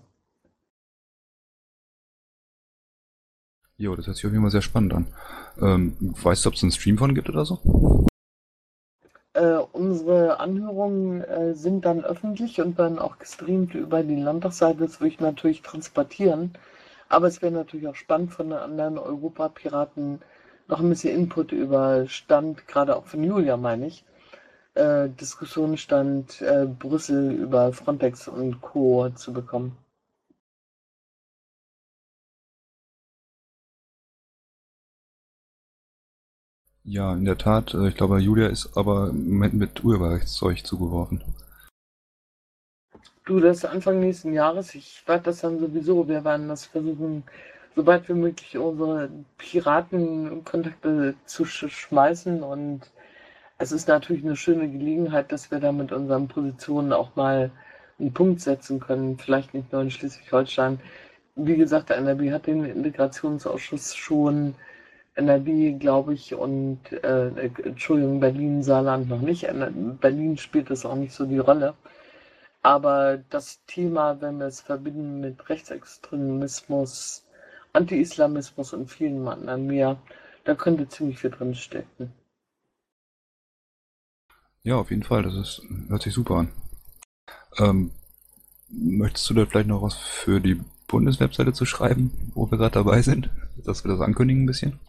Jo, 3.77 3.95
das 3.95 4.07
hört 4.07 4.17
sich 4.17 4.25
auf 4.25 4.33
jeden 4.33 4.43
Fall 4.43 4.51
sehr 4.51 4.61
spannend 4.61 4.93
an. 4.93 5.07
Ähm, 5.61 5.95
weißt 5.99 6.45
du, 6.45 6.49
ob 6.49 6.55
es 6.55 6.63
einen 6.63 6.71
Stream 6.71 6.97
von 6.97 7.15
gibt 7.15 7.29
oder 7.29 7.45
so? 7.45 7.59
Äh, 9.33 9.57
unsere 9.71 10.39
Anhörungen 10.39 11.21
äh, 11.21 11.53
sind 11.53 11.85
dann 11.85 12.03
öffentlich 12.03 12.59
und 12.61 12.77
werden 12.77 12.99
auch 12.99 13.19
gestreamt 13.19 13.75
über 13.75 14.03
die 14.03 14.21
Landtagsseite. 14.21 14.79
Das 14.79 14.99
würde 14.99 15.13
ich 15.13 15.19
natürlich 15.19 15.61
transportieren. 15.61 16.53
Aber 17.09 17.27
es 17.27 17.41
wäre 17.41 17.51
natürlich 17.51 17.87
auch 17.87 17.95
spannend 17.95 18.33
von 18.33 18.49
den 18.49 18.59
anderen 18.59 18.97
Europapiraten 18.97 20.21
noch 20.67 20.79
ein 20.79 20.89
bisschen 20.89 21.15
Input 21.15 21.51
über 21.51 22.07
Stand, 22.07 22.67
gerade 22.67 22.95
auch 22.95 23.05
von 23.05 23.23
Julia, 23.23 23.57
meine 23.57 23.87
ich. 23.87 24.05
Äh, 24.75 25.09
Diskussionsstand 25.09 26.41
äh, 26.41 26.67
Brüssel 26.67 27.31
über 27.31 27.73
Frontex 27.73 28.27
und 28.27 28.61
Co. 28.61 29.09
zu 29.09 29.33
bekommen. 29.33 29.75
Ja, 36.91 37.13
in 37.13 37.24
der 37.24 37.38
Tat. 37.38 37.75
Äh, 37.75 37.89
ich 37.89 37.96
glaube, 37.96 38.17
Julia 38.17 38.48
ist 38.48 38.75
aber 38.75 39.10
im 39.10 39.38
mit 39.38 39.84
Urheberrechtszeug 39.84 40.65
zugeworfen. 40.65 41.22
Du, 43.25 43.39
das 43.39 43.58
ist 43.58 43.65
Anfang 43.65 44.00
nächsten 44.00 44.34
Jahres. 44.34 44.74
Ich 44.74 45.03
werde 45.08 45.25
das 45.25 45.41
dann 45.41 45.60
sowieso. 45.60 46.08
Wir 46.08 46.25
werden 46.25 46.48
das 46.48 46.65
versuchen, 46.65 47.24
sobald 47.75 48.10
wie 48.10 48.13
möglich 48.13 48.58
unsere 48.58 49.12
Piratenkontakte 49.38 51.13
zu 51.25 51.46
schmeißen. 51.46 52.41
Und 52.41 52.89
es 53.60 53.72
ist 53.72 53.88
natürlich 53.88 54.25
eine 54.25 54.36
schöne 54.36 54.67
Gelegenheit, 54.67 55.31
dass 55.31 55.51
wir 55.51 55.60
da 55.60 55.72
mit 55.72 55.91
unseren 55.91 56.27
Positionen 56.27 56.91
auch 56.91 57.15
mal 57.15 57.51
einen 58.00 58.13
Punkt 58.13 58.41
setzen 58.41 58.79
können. 58.79 59.19
Vielleicht 59.19 59.53
nicht 59.53 59.72
nur 59.72 59.84
in 59.84 59.91
Schleswig-Holstein. 59.91 60.79
Wie 61.36 61.55
gesagt, 61.55 61.89
der 61.89 61.98
NRB 61.98 62.31
hat 62.31 62.48
den 62.48 62.65
Integrationsausschuss 62.65 63.96
schon 63.96 64.55
NRW, 65.19 65.73
glaube 65.73 66.13
ich, 66.13 66.33
und 66.33 66.79
äh, 67.03 67.27
Entschuldigung, 67.63 68.19
Berlin, 68.19 68.63
Saarland 68.63 69.09
noch 69.09 69.21
nicht. 69.21 69.47
Berlin 70.01 70.38
spielt 70.38 70.69
das 70.69 70.85
auch 70.85 70.95
nicht 70.95 71.13
so 71.13 71.25
die 71.25 71.39
Rolle. 71.39 71.75
Aber 72.61 73.17
das 73.29 73.63
Thema, 73.67 74.19
wenn 74.21 74.39
wir 74.39 74.47
es 74.47 74.61
verbinden 74.61 75.19
mit 75.19 75.49
Rechtsextremismus, 75.49 77.23
Anti-Islamismus 77.73 78.73
und 78.73 78.89
vielen 78.89 79.27
anderen 79.27 79.67
mehr, 79.67 80.01
da 80.45 80.55
könnte 80.55 80.88
ziemlich 80.88 81.19
viel 81.19 81.29
drin 81.29 81.53
stecken. 81.53 82.13
Ja, 84.63 84.75
auf 84.77 84.89
jeden 84.89 85.03
Fall. 85.03 85.23
Das 85.23 85.35
ist, 85.35 85.61
hört 85.88 86.01
sich 86.01 86.13
super 86.13 86.35
an. 86.35 86.51
Ähm, 87.57 87.91
möchtest 88.69 89.29
du 89.29 89.33
da 89.33 89.45
vielleicht 89.45 89.67
noch 89.67 89.81
was 89.81 89.95
für 89.95 90.39
die 90.39 90.61
Bundeswebseite 90.88 91.53
zu 91.53 91.65
schreiben, 91.65 92.31
wo 92.33 92.49
wir 92.49 92.57
gerade 92.57 92.73
dabei 92.73 93.01
sind, 93.01 93.29
dass 93.63 93.83
wir 93.83 93.91
das 93.91 94.01
ankündigen 94.01 94.43
ein 94.43 94.47
bisschen? 94.47 94.79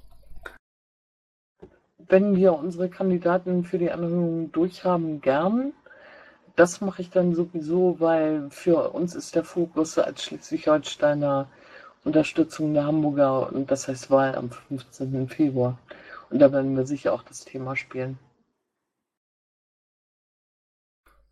Wenn 2.10 2.36
wir 2.36 2.54
unsere 2.54 2.88
Kandidaten 2.90 3.64
für 3.64 3.78
die 3.78 3.90
Anhörung 3.90 4.50
durchhaben, 4.52 5.20
gern. 5.20 5.72
Das 6.56 6.80
mache 6.80 7.02
ich 7.02 7.10
dann 7.10 7.34
sowieso, 7.34 8.00
weil 8.00 8.50
für 8.50 8.90
uns 8.90 9.14
ist 9.14 9.34
der 9.34 9.44
Fokus 9.44 9.96
als 9.98 10.24
Schleswig-Holsteiner 10.24 11.48
Unterstützung 12.04 12.74
der 12.74 12.84
Hamburger 12.84 13.52
und 13.52 13.70
das 13.70 13.86
heißt 13.86 14.10
Wahl 14.10 14.34
am 14.34 14.50
15. 14.50 15.28
Februar. 15.28 15.78
Und 16.30 16.38
da 16.38 16.50
werden 16.50 16.76
wir 16.76 16.86
sicher 16.86 17.12
auch 17.12 17.22
das 17.22 17.44
Thema 17.44 17.76
spielen. 17.76 18.18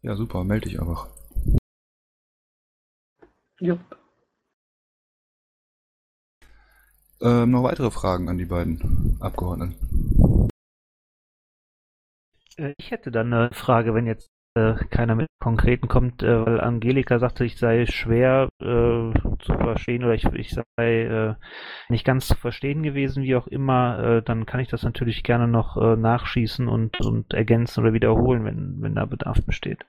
Ja, 0.02 0.14
super, 0.14 0.44
melde 0.44 0.68
dich 0.68 0.80
einfach. 0.80 1.08
Jupp. 3.61 3.80
Ähm, 7.20 7.50
noch 7.50 7.64
weitere 7.64 7.90
Fragen 7.90 8.28
an 8.28 8.38
die 8.38 8.44
beiden 8.44 9.16
Abgeordneten? 9.20 9.75
Äh, 12.59 12.75
ich 12.79 12.91
hätte 12.91 13.11
dann 13.11 13.33
eine 13.33 13.50
Frage, 13.53 13.95
wenn 13.95 14.07
jetzt 14.07 14.29
äh, 14.55 14.75
keiner 14.91 15.15
mit 15.15 15.29
Konkreten 15.41 15.88
kommt, 15.88 16.23
äh, 16.23 16.47
weil 16.47 16.61
Angelika 16.61 17.19
sagte, 17.19 17.45
ich 17.45 17.59
sei 17.59 17.87
schwer 17.87 18.49
äh, 18.61 19.12
zu 19.41 19.53
verstehen 19.55 20.05
oder 20.05 20.15
ich, 20.15 20.25
ich 20.25 20.57
sei 20.77 21.03
äh, 21.03 21.35
nicht 21.88 22.05
ganz 22.05 22.27
zu 22.27 22.35
verstehen 22.35 22.83
gewesen, 22.83 23.23
wie 23.23 23.37
auch 23.37 23.47
immer, 23.47 23.99
äh, 23.99 24.23
dann 24.23 24.47
kann 24.47 24.61
ich 24.61 24.69
das 24.69 24.83
natürlich 24.83 25.23
gerne 25.23 25.49
noch 25.49 25.77
nachschießen 25.77 26.69
und, 26.69 27.00
und 27.00 27.33
ergänzen 27.35 27.81
oder 27.81 27.93
wiederholen, 27.93 28.45
wenn, 28.45 28.77
wenn 28.81 28.95
da 28.95 29.05
Bedarf 29.05 29.43
besteht. 29.43 29.85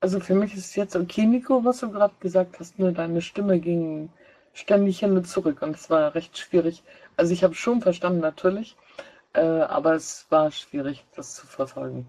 Also 0.00 0.18
für 0.18 0.34
mich 0.34 0.54
ist 0.54 0.66
es 0.66 0.76
jetzt 0.76 0.96
okay, 0.96 1.26
Nico, 1.26 1.64
was 1.64 1.80
du 1.80 1.90
gerade 1.90 2.14
gesagt 2.20 2.58
hast, 2.58 2.78
nur 2.78 2.92
deine 2.92 3.22
Stimme 3.22 3.60
ging 3.60 4.10
ständig 4.52 4.98
hin 4.98 5.16
und 5.16 5.26
zurück 5.26 5.62
und 5.62 5.76
es 5.76 5.90
war 5.90 6.14
recht 6.14 6.36
schwierig. 6.36 6.82
Also 7.16 7.32
ich 7.32 7.44
habe 7.44 7.54
schon 7.54 7.80
verstanden 7.80 8.20
natürlich, 8.20 8.76
äh, 9.34 9.40
aber 9.40 9.94
es 9.94 10.26
war 10.30 10.50
schwierig, 10.50 11.04
das 11.14 11.34
zu 11.34 11.46
verfolgen. 11.46 12.06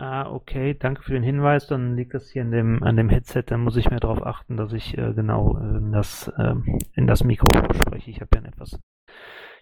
Ah, 0.00 0.30
okay, 0.30 0.74
danke 0.74 1.02
für 1.02 1.12
den 1.12 1.24
Hinweis. 1.24 1.66
Dann 1.66 1.96
liegt 1.96 2.14
das 2.14 2.30
hier 2.30 2.42
an 2.42 2.52
dem, 2.52 2.82
an 2.84 2.96
dem 2.96 3.08
Headset. 3.08 3.44
Dann 3.46 3.62
muss 3.62 3.76
ich 3.76 3.90
mir 3.90 3.98
darauf 3.98 4.24
achten, 4.24 4.56
dass 4.56 4.72
ich 4.72 4.96
äh, 4.96 5.12
genau 5.12 5.56
in 5.56 5.90
das, 5.92 6.28
äh, 6.38 6.54
in 6.94 7.06
das 7.08 7.24
Mikro 7.24 7.52
spreche. 7.74 8.10
Ich 8.10 8.20
habe 8.20 8.30
ja 8.34 8.40
ein 8.42 8.46
etwas, 8.46 8.78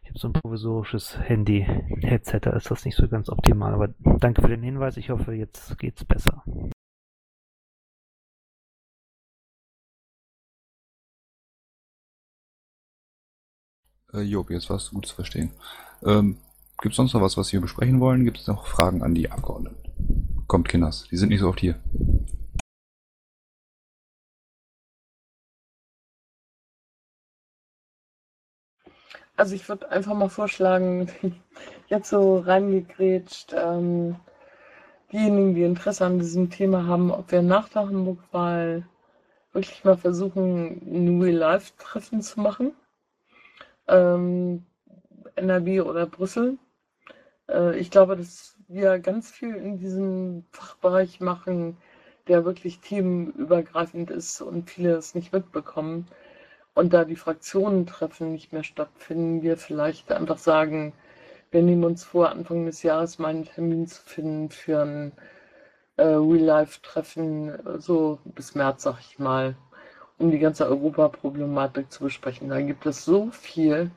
ich 0.02 0.10
habe 0.10 0.18
so 0.18 0.28
ein 0.28 0.34
provisorisches 0.34 1.18
Handy-Headset, 1.18 2.40
da 2.42 2.50
ist 2.50 2.70
das 2.70 2.84
nicht 2.84 2.96
so 2.96 3.08
ganz 3.08 3.30
optimal. 3.30 3.72
Aber 3.74 3.88
danke 4.20 4.42
für 4.42 4.48
den 4.48 4.62
Hinweis. 4.62 4.98
Ich 4.98 5.08
hoffe, 5.10 5.32
jetzt 5.32 5.78
geht's 5.78 6.04
besser. 6.04 6.44
Äh, 14.12 14.20
Job, 14.20 14.50
jetzt 14.50 14.68
warst 14.70 14.90
du 14.90 14.96
gut 14.96 15.06
zu 15.06 15.14
verstehen. 15.14 15.52
Ähm, 16.04 16.38
Gibt 16.80 16.92
es 16.92 16.96
sonst 16.96 17.14
noch 17.14 17.22
was, 17.22 17.36
was 17.38 17.52
wir 17.52 17.60
besprechen 17.60 18.00
wollen? 18.00 18.24
Gibt 18.24 18.38
es 18.38 18.46
noch 18.46 18.66
Fragen 18.66 19.02
an 19.02 19.14
die 19.14 19.30
Abgeordneten? 19.30 20.44
Kommt, 20.46 20.68
Kinders, 20.68 21.08
die 21.10 21.16
sind 21.16 21.30
nicht 21.30 21.40
so 21.40 21.48
oft 21.48 21.60
hier. 21.60 21.80
Also 29.36 29.54
ich 29.54 29.68
würde 29.68 29.90
einfach 29.90 30.14
mal 30.14 30.28
vorschlagen, 30.28 31.10
jetzt 31.88 32.10
so 32.10 32.38
reingegrätscht, 32.38 33.54
ähm, 33.54 34.16
diejenigen, 35.12 35.54
die 35.54 35.64
Interesse 35.64 36.04
an 36.04 36.18
diesem 36.18 36.50
Thema 36.50 36.86
haben, 36.86 37.10
ob 37.10 37.32
wir 37.32 37.42
nach 37.42 37.68
der 37.70 37.82
Hamburg-Wahl 37.82 38.86
wirklich 39.52 39.84
mal 39.84 39.96
versuchen, 39.96 40.82
ein 40.84 41.22
Real-Life-Treffen 41.22 42.20
zu 42.20 42.40
machen. 42.40 42.72
Ähm, 43.88 44.66
NRW 45.36 45.80
oder 45.82 46.06
Brüssel. 46.06 46.58
Äh, 47.48 47.78
ich 47.78 47.90
glaube, 47.90 48.16
dass 48.16 48.56
wir 48.68 48.98
ganz 48.98 49.30
viel 49.30 49.54
in 49.54 49.78
diesem 49.78 50.44
Fachbereich 50.50 51.20
machen, 51.20 51.76
der 52.28 52.44
wirklich 52.44 52.80
themenübergreifend 52.80 54.10
ist 54.10 54.40
und 54.40 54.70
viele 54.70 54.94
es 54.94 55.14
nicht 55.14 55.32
mitbekommen. 55.32 56.08
Und 56.74 56.92
da 56.92 57.04
die 57.04 57.16
Fraktionentreffen 57.16 58.32
nicht 58.32 58.52
mehr 58.52 58.64
stattfinden, 58.64 59.42
wir 59.42 59.56
vielleicht 59.56 60.12
einfach 60.12 60.38
sagen, 60.38 60.92
wir 61.50 61.62
nehmen 61.62 61.84
uns 61.84 62.04
vor, 62.04 62.30
Anfang 62.30 62.66
des 62.66 62.82
Jahres 62.82 63.18
mal 63.18 63.28
einen 63.28 63.44
Termin 63.44 63.86
zu 63.86 64.02
finden 64.02 64.50
für 64.50 64.82
ein 64.82 65.12
äh, 65.96 66.02
Real-Life-Treffen, 66.04 67.80
so 67.80 68.18
bis 68.24 68.54
März, 68.54 68.82
sag 68.82 68.98
ich 69.00 69.18
mal, 69.18 69.56
um 70.18 70.30
die 70.30 70.38
ganze 70.38 70.66
Europaproblematik 70.66 71.90
zu 71.90 72.04
besprechen. 72.04 72.48
Da 72.48 72.60
gibt 72.60 72.84
es 72.86 73.04
so 73.04 73.30
viel, 73.30 73.90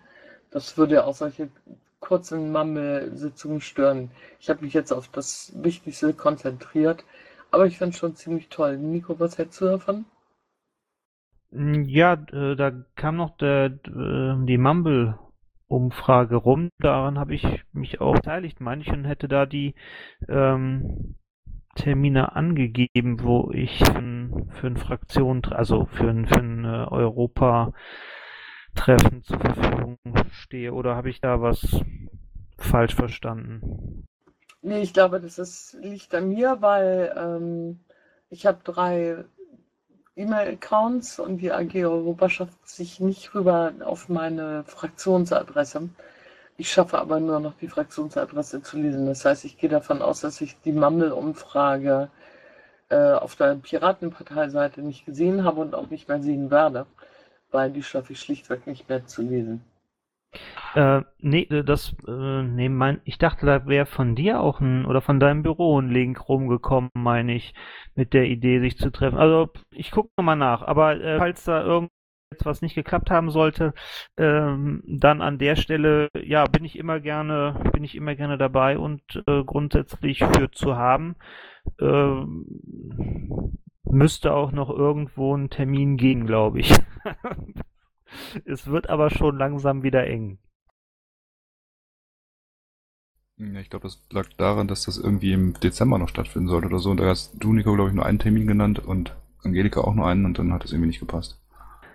das 0.52 0.78
würde 0.78 1.06
auch 1.06 1.16
solche 1.16 1.50
kurzen 2.00 2.52
Mammelsitzungen 2.52 3.62
stören. 3.62 4.12
Ich 4.40 4.50
habe 4.50 4.64
mich 4.64 4.74
jetzt 4.74 4.92
auf 4.92 5.08
das 5.10 5.52
Wichtigste 5.56 6.14
konzentriert, 6.14 7.04
aber 7.52 7.66
ich 7.66 7.78
finde 7.78 7.94
es 7.94 8.00
schon 8.00 8.16
ziemlich 8.16 8.50
toll. 8.50 8.78
Nico, 8.78 9.20
was 9.20 9.38
hältst 9.38 9.62
du 9.62 9.66
davon? 9.66 10.06
Mm, 11.52 11.84
ja, 11.84 12.14
äh, 12.14 12.56
da 12.56 12.72
kam 12.96 13.18
noch 13.18 13.38
der, 13.38 13.66
äh, 13.66 14.46
die 14.46 14.58
Mumble-Umfrage 14.58 16.36
rum. 16.36 16.70
Daran 16.80 17.20
habe 17.20 17.34
ich 17.36 17.46
mich 17.74 18.02
auch 18.02 18.14
beteiligt. 18.16 18.62
Manchen 18.62 19.06
hätte 19.06 19.28
da 19.28 19.46
die 19.46 19.76
ähm, 20.28 21.16
Termine 21.76 22.36
angegeben, 22.36 23.24
wo 23.24 23.52
ich 23.54 23.80
für, 23.80 24.48
für 24.50 24.68
eine 24.68 24.80
Fraktion, 24.80 25.44
also 25.46 25.86
für 25.86 26.14
für 26.26 26.40
ein 26.40 26.66
äh, 26.66 26.68
Europa 26.68 27.74
Treffen 28.80 29.24
zur 29.24 29.40
Verfügung 29.40 29.98
stehe. 30.32 30.74
Oder 30.74 30.96
habe 30.96 31.10
ich 31.10 31.20
da 31.20 31.42
was 31.42 31.60
falsch 32.58 32.96
verstanden? 32.96 34.06
Nee, 34.62 34.82
ich 34.82 34.94
glaube, 34.94 35.20
das 35.20 35.38
ist, 35.38 35.78
liegt 35.82 36.16
an 36.16 36.30
mir, 36.30 36.58
weil 36.62 37.14
ähm, 37.18 37.82
ich 38.30 38.46
habe 38.46 38.60
drei 38.64 39.26
E-Mail-Accounts 40.16 41.20
und 41.20 41.38
die 41.38 41.52
AG 41.52 41.76
Europa 41.76 42.30
schafft 42.30 42.68
sich 42.68 43.02
nicht 43.02 43.36
rüber 43.36 43.74
auf 43.84 44.08
meine 44.08 44.64
Fraktionsadresse. 44.64 45.90
Ich 46.58 46.72
schaffe 46.72 47.00
aber 47.00 47.20
nur 47.20 47.40
noch 47.40 47.56
die 47.56 47.68
Fraktionsadresse 47.68 48.62
zu 48.62 48.78
lesen. 48.78 49.06
Das 49.06 49.26
heißt, 49.26 49.44
ich 49.46 49.58
gehe 49.58 49.70
davon 49.70 50.02
aus, 50.02 50.22
dass 50.22 50.40
ich 50.42 50.60
die 50.62 50.74
Mammel-Umfrage 50.74 52.10
äh, 52.90 53.12
auf 53.12 53.36
der 53.36 53.56
Piratenparteiseite 53.56 54.82
nicht 54.82 55.06
gesehen 55.06 55.44
habe 55.44 55.62
und 55.62 55.76
auch 55.76 55.90
nicht 55.90 56.08
mehr 56.08 56.22
sehen 56.22 56.50
werde 56.50 56.86
weil 57.52 57.72
die 57.72 57.84
schaffe 57.84 58.14
ich 58.14 58.20
schlichtweg 58.20 58.68
nicht 58.68 58.88
mehr 58.90 59.06
zu 59.06 59.22
lesen. 59.22 59.64
Äh, 60.76 61.02
nee, 61.20 61.44
äh, 61.50 61.64
das, 61.64 61.96
äh, 62.08 62.44
nee, 62.44 62.70
mein, 62.70 63.02
ich 63.04 63.18
dachte, 63.18 63.46
da 63.46 63.66
wäre 63.66 63.86
von 63.88 64.16
dir 64.16 64.40
auch 64.42 64.60
ein, 64.60 64.86
oder 64.86 65.02
von 65.02 65.20
deinem 65.20 65.42
Büro 65.44 65.80
ein 65.80 65.90
Link 65.90 66.30
rumgekommen, 66.30 66.92
meine 66.94 67.34
ich, 67.34 67.54
mit 67.96 68.14
der 68.14 68.26
Idee, 68.26 68.60
sich 68.60 68.78
zu 68.78 68.92
treffen. 68.92 69.18
Also, 69.18 69.50
ich 69.72 69.92
gucke 69.92 70.12
nochmal 70.18 70.36
nach, 70.36 70.62
aber 70.62 71.02
äh, 71.02 71.18
falls 71.18 71.44
da 71.46 71.64
irgendwas 71.64 72.62
nicht 72.62 72.76
geklappt 72.76 73.10
haben 73.10 73.32
sollte, 73.32 73.74
ähm, 74.18 74.84
dann 74.86 75.22
an 75.22 75.40
der 75.40 75.56
Stelle, 75.56 76.10
ja, 76.16 76.46
bin 76.46 76.64
ich 76.64 76.78
immer 76.78 77.00
gerne, 77.00 77.56
bin 77.74 77.84
ich 77.84 77.96
immer 77.96 78.16
gerne 78.16 78.38
dabei 78.38 78.78
und 78.78 79.02
äh, 79.28 79.44
grundsätzlich 79.44 80.20
für 80.20 80.52
zu 80.52 80.76
haben. 80.78 81.16
Müsste 83.90 84.34
auch 84.34 84.52
noch 84.52 84.70
irgendwo 84.70 85.36
ein 85.36 85.50
Termin 85.50 85.98
gehen, 85.98 86.26
glaube 86.26 86.60
ich. 86.60 86.74
es 88.46 88.68
wird 88.68 88.90
aber 88.90 89.10
schon 89.10 89.38
langsam 89.38 89.84
wieder 89.84 90.06
eng. 90.06 90.40
Ja, 93.38 93.60
ich 93.62 93.70
glaube, 93.70 93.84
das 93.84 94.04
lag 94.12 94.28
daran, 94.38 94.68
dass 94.68 94.84
das 94.84 94.98
irgendwie 94.98 95.32
im 95.32 95.54
Dezember 95.54 95.98
noch 95.98 96.10
stattfinden 96.10 96.50
sollte 96.50 96.68
oder 96.68 96.80
so. 96.80 96.92
Und 96.92 97.00
da 97.00 97.06
hast 97.06 97.34
du, 97.40 97.54
Nico, 97.54 97.74
glaube 97.74 97.90
ich, 97.90 97.96
nur 97.96 98.06
einen 98.06 98.20
Termin 98.20 98.48
genannt 98.48 98.80
und 98.80 99.16
Angelika 99.44 99.82
auch 99.82 99.96
nur 99.96 100.08
einen 100.08 100.26
und 100.26 100.38
dann 100.38 100.52
hat 100.54 100.66
es 100.66 100.72
irgendwie 100.72 100.88
nicht 100.88 101.00
gepasst. 101.00 101.42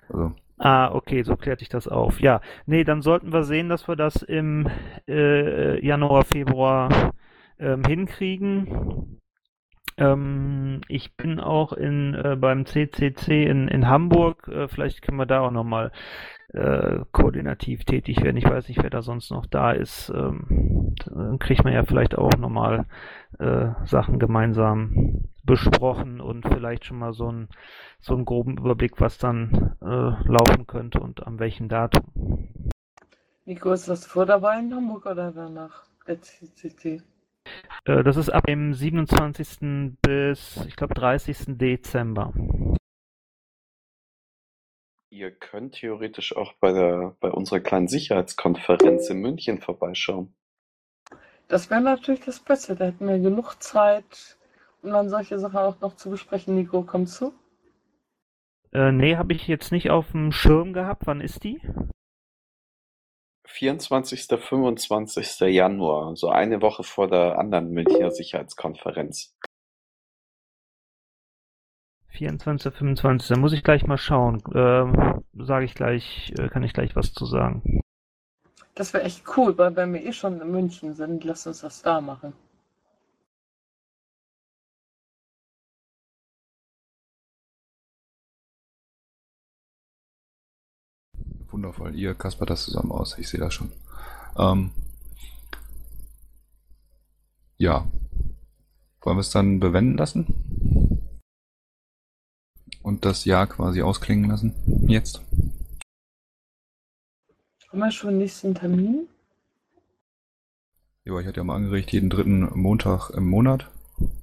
Also. 0.08 0.32
Ah, 0.56 0.92
okay, 0.92 1.22
so 1.22 1.36
klärt 1.36 1.58
sich 1.58 1.68
das 1.68 1.86
auf. 1.86 2.20
Ja, 2.20 2.40
nee, 2.64 2.84
dann 2.84 3.02
sollten 3.02 3.32
wir 3.32 3.44
sehen, 3.44 3.68
dass 3.68 3.86
wir 3.88 3.96
das 3.96 4.22
im 4.22 4.68
äh, 5.06 5.84
Januar, 5.84 6.24
Februar 6.24 7.12
ähm, 7.58 7.84
hinkriegen. 7.84 9.20
Ähm, 9.96 10.80
ich 10.88 11.16
bin 11.16 11.40
auch 11.40 11.72
in, 11.72 12.14
äh, 12.14 12.36
beim 12.36 12.66
CCC 12.66 13.44
in, 13.44 13.68
in 13.68 13.88
Hamburg. 13.88 14.48
Äh, 14.48 14.68
vielleicht 14.68 15.02
können 15.02 15.18
wir 15.18 15.26
da 15.26 15.40
auch 15.40 15.50
nochmal 15.50 15.92
äh, 16.52 17.00
koordinativ 17.12 17.84
tätig 17.84 18.22
werden. 18.22 18.36
Ich 18.36 18.48
weiß 18.48 18.68
nicht, 18.68 18.82
wer 18.82 18.90
da 18.90 19.02
sonst 19.02 19.30
noch 19.30 19.46
da 19.46 19.72
ist. 19.72 20.10
Ähm, 20.14 20.94
dann 21.04 21.38
kriegt 21.38 21.64
man 21.64 21.72
ja 21.72 21.84
vielleicht 21.84 22.16
auch 22.16 22.32
nochmal 22.38 22.86
äh, 23.38 23.70
Sachen 23.84 24.18
gemeinsam 24.18 25.28
besprochen 25.44 26.20
und 26.20 26.46
vielleicht 26.46 26.86
schon 26.86 26.98
mal 26.98 27.12
so, 27.12 27.30
ein, 27.30 27.48
so 28.00 28.14
einen 28.14 28.24
groben 28.24 28.56
Überblick, 28.56 29.00
was 29.00 29.18
dann 29.18 29.76
äh, 29.82 30.30
laufen 30.30 30.66
könnte 30.66 31.00
und 31.00 31.26
an 31.26 31.38
welchem 31.38 31.68
Datum. 31.68 32.70
Nico, 33.44 33.72
ist 33.72 33.88
das 33.88 34.06
vor 34.06 34.24
der 34.24 34.40
Wahl 34.40 34.60
in 34.60 34.74
Hamburg 34.74 35.06
oder 35.06 35.30
danach? 35.32 35.84
Der 36.06 36.20
CCC? 36.20 37.02
Äh, 37.84 38.02
das 38.02 38.16
ist 38.16 38.30
ab 38.30 38.46
dem 38.46 38.72
27. 38.74 39.96
bis, 40.02 40.64
ich 40.66 40.76
glaube, 40.76 40.94
30. 40.94 41.56
Dezember. 41.58 42.32
Ihr 45.10 45.30
könnt 45.30 45.74
theoretisch 45.76 46.36
auch 46.36 46.54
bei 46.54 46.72
der 46.72 47.14
bei 47.20 47.30
unserer 47.30 47.60
kleinen 47.60 47.86
Sicherheitskonferenz 47.86 49.10
in 49.10 49.20
München 49.20 49.60
vorbeischauen. 49.60 50.34
Das 51.46 51.70
wäre 51.70 51.82
natürlich 51.82 52.22
das 52.22 52.40
Beste. 52.40 52.74
Da 52.74 52.86
hätten 52.86 53.06
wir 53.06 53.18
genug 53.18 53.62
Zeit, 53.62 54.38
um 54.82 54.90
dann 54.90 55.08
solche 55.08 55.38
Sachen 55.38 55.58
auch 55.58 55.80
noch 55.80 55.94
zu 55.94 56.10
besprechen. 56.10 56.56
Nico, 56.56 56.82
kommst 56.82 57.20
du? 57.20 57.32
Äh, 58.72 58.90
nee, 58.90 59.16
habe 59.16 59.34
ich 59.34 59.46
jetzt 59.46 59.70
nicht 59.70 59.90
auf 59.90 60.10
dem 60.10 60.32
Schirm 60.32 60.72
gehabt. 60.72 61.06
Wann 61.06 61.20
ist 61.20 61.44
die? 61.44 61.60
24. 63.46 64.26
25. 64.26 65.40
Januar, 65.40 66.16
so 66.16 66.28
eine 66.28 66.60
Woche 66.62 66.82
vor 66.82 67.08
der 67.08 67.38
anderen 67.38 67.70
Münchner 67.70 68.10
Sicherheitskonferenz. 68.10 69.34
24. 72.08 72.72
25. 72.74 73.28
Da 73.28 73.36
muss 73.36 73.52
ich 73.52 73.62
gleich 73.64 73.86
mal 73.86 73.98
schauen. 73.98 74.42
Ähm, 74.54 75.24
Sage 75.36 75.64
ich 75.64 75.74
gleich, 75.74 76.32
äh, 76.38 76.48
kann 76.48 76.62
ich 76.62 76.72
gleich 76.72 76.94
was 76.94 77.12
zu 77.12 77.26
sagen. 77.26 77.80
Das 78.76 78.92
wäre 78.92 79.04
echt 79.04 79.24
cool, 79.36 79.56
weil 79.58 79.74
wenn 79.76 79.92
wir 79.92 80.04
eh 80.04 80.12
schon 80.12 80.40
in 80.40 80.50
München 80.50 80.94
sind, 80.94 81.24
lass 81.24 81.46
uns 81.46 81.60
das 81.60 81.82
da 81.82 82.00
machen. 82.00 82.32
Wundervoll. 91.64 91.94
Ihr 91.94 92.14
kaspert 92.14 92.50
das 92.50 92.64
zusammen 92.64 92.92
aus. 92.92 93.18
Ich 93.18 93.28
sehe 93.28 93.40
das 93.40 93.54
schon. 93.54 93.72
Ähm, 94.36 94.70
ja. 97.56 97.86
Wollen 99.00 99.16
wir 99.16 99.20
es 99.20 99.30
dann 99.30 99.60
bewenden 99.60 99.96
lassen? 99.96 100.26
Und 102.82 103.06
das 103.06 103.24
Jahr 103.24 103.46
quasi 103.46 103.80
ausklingen 103.80 104.28
lassen? 104.30 104.54
Jetzt? 104.86 105.22
Haben 107.68 107.78
wir 107.78 107.90
schon 107.90 108.18
nächsten 108.18 108.54
Termin? 108.54 109.08
Ja, 111.06 111.18
ich 111.18 111.26
hatte 111.26 111.40
ja 111.40 111.44
mal 111.44 111.56
angeregt, 111.56 111.92
jeden 111.92 112.10
dritten 112.10 112.42
Montag 112.58 113.10
im 113.10 113.26
Monat. 113.26 113.70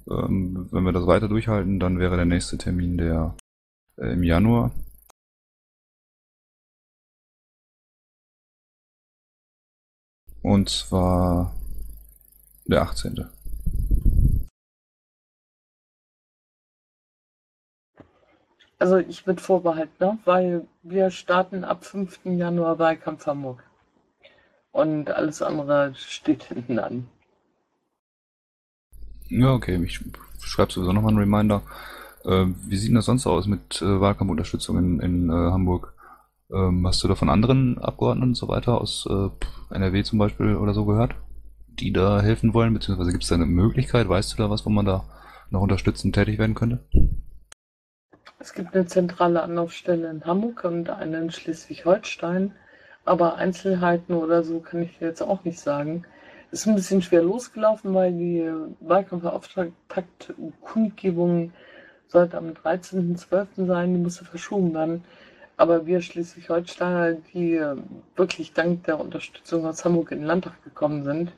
Ähm, 0.08 0.68
wenn 0.70 0.84
wir 0.84 0.92
das 0.92 1.06
weiter 1.06 1.28
durchhalten, 1.28 1.80
dann 1.80 1.98
wäre 1.98 2.16
der 2.16 2.24
nächste 2.24 2.56
Termin 2.58 2.98
der 2.98 3.36
äh, 3.96 4.12
im 4.12 4.22
Januar. 4.22 4.70
Und 10.42 10.68
zwar 10.68 11.52
der 12.66 12.82
18. 12.82 13.26
Also 18.78 18.96
ich 18.96 19.24
mit 19.26 19.40
Vorbehalt, 19.40 20.00
ne? 20.00 20.18
weil 20.24 20.66
wir 20.82 21.10
starten 21.10 21.62
ab 21.62 21.84
5. 21.84 22.20
Januar 22.24 22.80
Wahlkampf 22.80 23.26
Hamburg. 23.26 23.62
Und 24.72 25.10
alles 25.10 25.40
andere 25.40 25.94
steht 25.94 26.44
hinten 26.44 26.80
an. 26.80 27.06
Ja, 29.28 29.52
okay, 29.52 29.80
ich 29.84 30.00
schreibe 30.40 30.72
sowieso 30.72 30.92
nochmal 30.92 31.12
einen 31.12 31.20
Reminder. 31.20 31.62
Äh, 32.24 32.46
wie 32.66 32.76
sieht 32.76 32.94
das 32.94 33.04
sonst 33.04 33.26
aus 33.26 33.46
mit 33.46 33.80
äh, 33.82 34.00
Wahlkampfunterstützung 34.00 34.78
in, 34.78 35.00
in 35.00 35.30
äh, 35.30 35.32
Hamburg? 35.32 35.94
Ähm, 36.52 36.86
hast 36.86 37.02
du 37.02 37.08
da 37.08 37.14
von 37.14 37.30
anderen 37.30 37.78
Abgeordneten 37.78 38.30
und 38.30 38.34
so 38.34 38.48
weiter 38.48 38.80
aus 38.80 39.08
äh, 39.08 39.28
NRW 39.74 40.02
zum 40.02 40.18
Beispiel 40.18 40.56
oder 40.56 40.74
so 40.74 40.84
gehört, 40.84 41.14
die 41.68 41.92
da 41.92 42.20
helfen 42.20 42.52
wollen? 42.52 42.74
Beziehungsweise 42.74 43.12
gibt 43.12 43.22
es 43.22 43.30
da 43.30 43.36
eine 43.36 43.46
Möglichkeit? 43.46 44.08
Weißt 44.08 44.32
du 44.32 44.36
da 44.36 44.50
was, 44.50 44.66
wo 44.66 44.70
man 44.70 44.84
da 44.84 45.04
noch 45.50 45.62
unterstützend 45.62 46.14
tätig 46.14 46.38
werden 46.38 46.54
könnte? 46.54 46.84
Es 48.38 48.52
gibt 48.52 48.74
eine 48.74 48.84
zentrale 48.86 49.42
Anlaufstelle 49.42 50.10
in 50.10 50.24
Hamburg 50.24 50.64
und 50.64 50.90
eine 50.90 51.20
in 51.20 51.30
Schleswig-Holstein. 51.30 52.52
Aber 53.04 53.34
Einzelheiten 53.36 54.14
oder 54.14 54.44
so 54.44 54.60
kann 54.60 54.82
ich 54.82 54.98
dir 54.98 55.08
jetzt 55.08 55.22
auch 55.22 55.42
nicht 55.44 55.58
sagen. 55.58 56.04
Ist 56.50 56.66
ein 56.66 56.74
bisschen 56.74 57.02
schwer 57.02 57.22
losgelaufen, 57.22 57.94
weil 57.94 58.12
die 58.12 58.46
Wahlkampfauftragskundgebung 58.80 61.52
sollte 62.08 62.36
am 62.36 62.50
13.12. 62.50 63.66
sein, 63.66 63.94
die 63.94 64.00
musste 64.00 64.26
verschoben 64.26 64.74
werden. 64.74 65.04
Aber 65.56 65.86
wir 65.86 66.00
Schleswig-Holsteiner, 66.00 67.14
die 67.32 67.54
äh, 67.54 67.76
wirklich 68.16 68.52
dank 68.52 68.84
der 68.84 68.98
Unterstützung 68.98 69.66
aus 69.66 69.84
Hamburg 69.84 70.12
in 70.12 70.18
den 70.18 70.26
Landtag 70.26 70.62
gekommen 70.64 71.04
sind, 71.04 71.32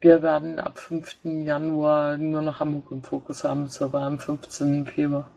wir 0.00 0.20
werden 0.22 0.58
ab 0.58 0.78
5. 0.78 1.18
Januar 1.22 2.16
nur 2.18 2.42
noch 2.42 2.58
Hamburg 2.58 2.90
im 2.90 3.02
Fokus 3.02 3.44
haben, 3.44 3.68
zur 3.68 3.92
Wahl 3.92 4.02
am 4.02 4.18
15. 4.18 4.86
Februar. 4.86 5.30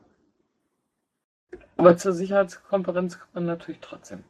Aber 1.77 1.97
zur 1.97 2.13
Sicherheitskonferenz 2.13 3.19
kommt 3.19 3.35
man 3.35 3.45
natürlich 3.45 3.81
trotzdem. 3.81 4.23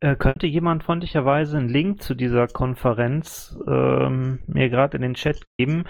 Äh, 0.00 0.16
könnte 0.16 0.46
jemand 0.46 0.84
freundlicherweise 0.84 1.58
einen 1.58 1.68
Link 1.68 2.02
zu 2.02 2.14
dieser 2.14 2.46
Konferenz 2.46 3.58
ähm, 3.66 4.38
mir 4.46 4.70
gerade 4.70 4.96
in 4.96 5.02
den 5.02 5.14
Chat 5.14 5.42
geben? 5.58 5.84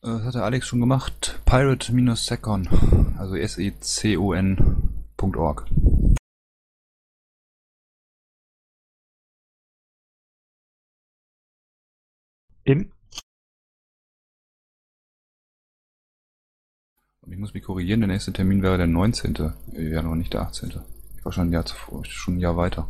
Das 0.00 0.22
hat 0.22 0.34
der 0.34 0.44
Alex 0.44 0.66
schon 0.66 0.80
gemacht. 0.80 1.40
Pirate-Secon, 1.44 3.16
also 3.18 3.36
S-E-C-O-N.org. 3.36 4.58
Im? 12.64 12.92
Und 17.22 17.32
ich 17.32 17.38
muss 17.38 17.54
mich 17.54 17.62
korrigieren, 17.62 18.00
der 18.00 18.08
nächste 18.08 18.32
Termin 18.32 18.62
wäre 18.62 18.76
der 18.78 18.86
19. 18.86 19.52
Januar, 19.72 20.16
nicht 20.16 20.32
der 20.34 20.42
18. 20.42 20.80
Ich 21.16 21.24
war 21.24 21.32
schon 21.32 21.48
ein 21.48 21.52
Jahr 21.52 21.64
zuvor, 21.66 22.04
schon 22.04 22.36
ein 22.36 22.40
Jahr 22.40 22.56
weiter. 22.56 22.88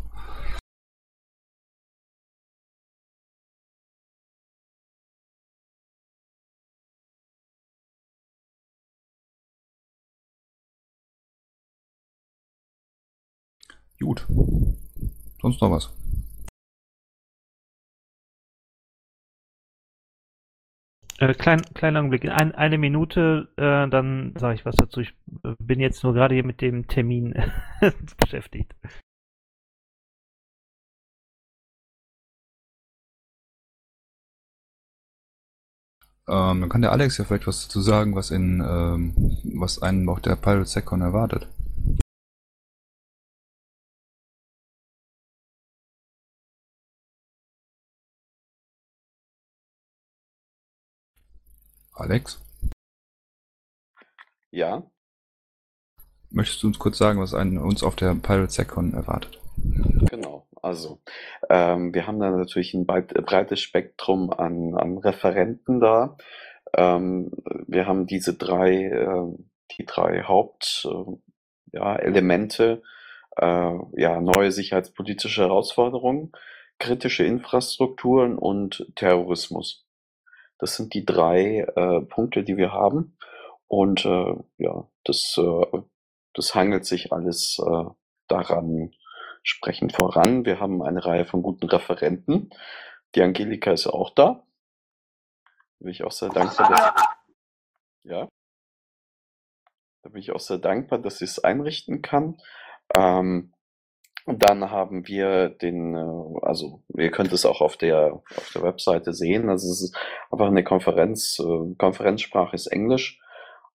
Gut. 14.00 14.26
Sonst 15.40 15.60
noch 15.60 15.70
was? 15.70 15.90
Äh, 21.18 21.34
klein, 21.34 21.62
kleinen 21.74 21.96
Augenblick, 21.96 22.28
ein, 22.30 22.54
eine 22.54 22.78
Minute, 22.78 23.48
äh, 23.56 23.88
dann 23.90 24.34
sage 24.38 24.54
ich 24.54 24.64
was 24.64 24.76
dazu. 24.76 25.00
Ich 25.00 25.14
äh, 25.42 25.54
bin 25.58 25.80
jetzt 25.80 26.04
nur 26.04 26.14
gerade 26.14 26.34
hier 26.34 26.44
mit 26.44 26.60
dem 26.60 26.86
Termin 26.86 27.34
beschäftigt. 28.20 28.72
Ähm, 36.28 36.60
dann 36.60 36.68
kann 36.68 36.82
der 36.82 36.92
Alex 36.92 37.18
ja 37.18 37.24
vielleicht 37.24 37.46
was 37.46 37.66
dazu 37.66 37.80
sagen, 37.80 38.14
was 38.14 38.30
in 38.30 38.60
ähm, 38.60 39.14
was 39.56 39.82
einen 39.82 40.08
auch 40.08 40.20
der 40.20 40.36
Pirate 40.36 40.66
Secon 40.66 41.00
erwartet. 41.00 41.48
Alex, 51.98 52.40
Ja, 54.50 54.82
möchtest 56.30 56.62
du 56.62 56.68
uns 56.68 56.78
kurz 56.78 56.98
sagen, 56.98 57.20
was 57.20 57.34
einen, 57.34 57.58
uns 57.58 57.82
auf 57.82 57.96
der 57.96 58.14
Pirate 58.14 58.52
Secon 58.52 58.94
erwartet? 58.94 59.40
genau. 60.10 60.46
Also, 60.62 61.00
ähm, 61.50 61.94
wir 61.94 62.06
haben 62.06 62.18
da 62.18 62.30
natürlich 62.30 62.74
ein 62.74 62.86
breit, 62.86 63.14
breites 63.14 63.60
Spektrum 63.60 64.30
an, 64.30 64.74
an 64.74 64.98
Referenten 64.98 65.80
da. 65.80 66.16
Ähm, 66.76 67.30
wir 67.66 67.86
haben 67.86 68.06
diese 68.06 68.34
drei, 68.34 68.84
äh, 68.84 69.38
die 69.78 69.86
drei 69.86 70.22
Haupt, 70.22 70.86
äh, 70.88 71.76
ja, 71.76 71.96
Elemente, 71.96 72.82
äh, 73.36 73.72
ja, 73.96 74.20
neue 74.20 74.50
sicherheitspolitische 74.50 75.42
Herausforderungen, 75.42 76.32
kritische 76.78 77.24
Infrastrukturen 77.24 78.36
und 78.36 78.86
Terrorismus. 78.96 79.87
Das 80.58 80.76
sind 80.76 80.94
die 80.94 81.04
drei 81.04 81.66
äh, 81.76 82.00
Punkte, 82.02 82.42
die 82.42 82.56
wir 82.56 82.72
haben. 82.72 83.16
Und 83.68 84.04
äh, 84.04 84.34
ja, 84.56 84.88
das, 85.04 85.38
äh, 85.38 85.82
das 86.34 86.54
hangelt 86.54 86.86
sich 86.86 87.12
alles 87.12 87.60
äh, 87.64 87.84
daran 88.26 88.92
sprechend 89.42 89.92
voran. 89.92 90.44
Wir 90.44 90.60
haben 90.60 90.82
eine 90.82 91.04
Reihe 91.04 91.24
von 91.24 91.42
guten 91.42 91.66
Referenten. 91.66 92.50
Die 93.14 93.22
Angelika 93.22 93.72
ist 93.72 93.86
auch 93.86 94.10
da. 94.14 94.44
Bin 95.78 95.90
ich 95.90 96.02
auch 96.02 96.10
sehr 96.10 96.28
dankbar, 96.28 96.68
dass, 96.70 97.04
ja, 98.02 98.28
da 100.02 100.10
bin 100.10 100.20
ich 100.20 100.32
auch 100.32 100.40
sehr 100.40 100.58
dankbar, 100.58 100.98
dass 100.98 101.18
sie 101.18 101.24
es 101.24 101.38
einrichten 101.38 102.02
kann. 102.02 102.38
Ähm, 102.94 103.52
dann 104.36 104.70
haben 104.70 105.06
wir 105.08 105.48
den, 105.48 105.94
äh, 105.94 106.38
also 106.42 106.82
ihr 106.96 107.10
könnt 107.10 107.32
es 107.32 107.46
auch 107.46 107.60
auf 107.60 107.76
der 107.76 108.12
auf 108.14 108.50
der 108.54 108.62
Webseite 108.62 109.12
sehen. 109.12 109.48
Also 109.48 109.70
es 109.70 109.82
ist 109.82 109.96
einfach 110.30 110.46
eine 110.46 110.64
Konferenz. 110.64 111.38
Äh, 111.38 111.74
Konferenzsprache 111.76 112.54
ist 112.54 112.66
Englisch 112.66 113.20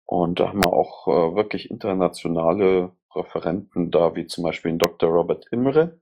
und 0.05 0.41
da 0.41 0.49
haben 0.49 0.63
wir 0.65 0.73
auch 0.73 1.09
äh, 1.09 1.35
wirklich 1.37 1.71
internationale 1.71 2.93
Referenten 3.15 3.91
da, 3.91 4.15
wie 4.15 4.27
zum 4.27 4.45
Beispiel 4.45 4.73
den 4.73 4.79
Dr. 4.79 5.11
Robert 5.11 5.47
Imre. 5.51 5.99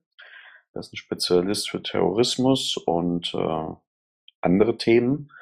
Der 0.75 0.81
ist 0.81 0.93
ein 0.93 0.97
Spezialist 0.97 1.71
für 1.71 1.83
Terrorismus 1.83 2.77
und 2.77 3.35
äh, 3.35 3.67
andere 4.41 4.77
Themen. 4.77 5.33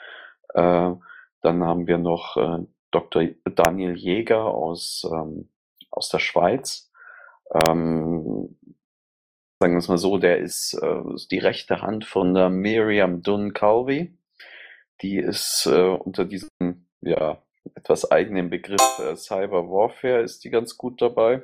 Äh, 0.54 0.92
dann 1.40 1.64
haben 1.64 1.86
wir 1.86 1.98
noch 1.98 2.36
äh, 2.36 2.64
Dr. 2.90 3.24
Daniel 3.44 3.94
Jäger 3.96 4.46
aus, 4.46 5.08
ähm, 5.12 5.50
aus 5.90 6.08
der 6.08 6.18
Schweiz. 6.18 6.90
Ähm, 7.68 8.37
sagen 9.60 9.74
wir 9.74 9.78
es 9.78 9.88
mal 9.88 9.98
so, 9.98 10.18
der 10.18 10.38
ist, 10.38 10.74
äh, 10.74 11.02
die 11.30 11.38
rechte 11.38 11.82
Hand 11.82 12.04
von 12.04 12.34
der 12.34 12.48
Miriam 12.48 13.22
Dunn 13.22 13.52
Calvi. 13.52 14.16
Die 15.02 15.16
ist 15.16 15.66
äh, 15.66 15.88
unter 15.88 16.24
diesem 16.24 16.86
ja, 17.00 17.42
etwas 17.74 18.10
eigenen 18.10 18.50
Begriff 18.50 18.98
äh, 18.98 19.16
Cyber 19.16 19.68
Warfare 19.68 20.20
ist 20.20 20.44
die 20.44 20.50
ganz 20.50 20.76
gut 20.76 21.00
dabei 21.02 21.42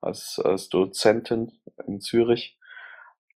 als, 0.00 0.40
als 0.44 0.68
Dozentin 0.68 1.52
in 1.86 2.00
Zürich. 2.00 2.58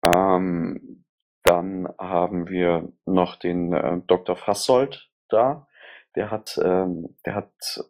Ähm, 0.05 1.05
dann 1.45 1.89
haben 1.99 2.49
wir 2.49 2.93
noch 3.07 3.37
den 3.37 3.73
äh, 3.73 4.01
Dr. 4.07 4.37
Fassold 4.37 5.09
da. 5.29 5.67
Der 6.17 6.31
hat, 6.31 6.59
ähm, 6.63 7.17
der 7.25 7.35
hat 7.35 7.85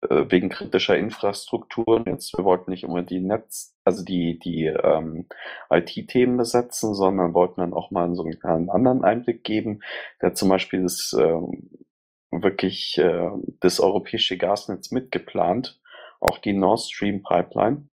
wegen 0.00 0.48
kritischer 0.48 0.96
Infrastrukturen 0.96 2.04
jetzt, 2.06 2.36
wir 2.36 2.44
wollten 2.44 2.70
nicht 2.70 2.84
immer 2.84 3.02
die 3.02 3.20
Netz, 3.20 3.74
also 3.84 4.04
die, 4.04 4.38
die 4.38 4.66
ähm, 4.66 5.26
IT-Themen 5.70 6.36
besetzen, 6.36 6.94
sondern 6.94 7.34
wollten 7.34 7.60
dann 7.60 7.74
auch 7.74 7.90
mal 7.90 8.14
so 8.14 8.22
einen, 8.22 8.40
einen 8.42 8.70
anderen 8.70 9.04
Einblick 9.04 9.42
geben. 9.42 9.80
Der 10.22 10.34
zum 10.34 10.48
Beispiel 10.50 10.82
das 10.82 11.16
ähm, 11.18 11.70
wirklich 12.30 12.98
äh, 12.98 13.30
das 13.60 13.80
europäische 13.80 14.36
Gasnetz 14.36 14.90
mitgeplant, 14.90 15.80
auch 16.20 16.38
die 16.38 16.52
Nord 16.52 16.80
Stream 16.80 17.22
Pipeline. 17.22 17.88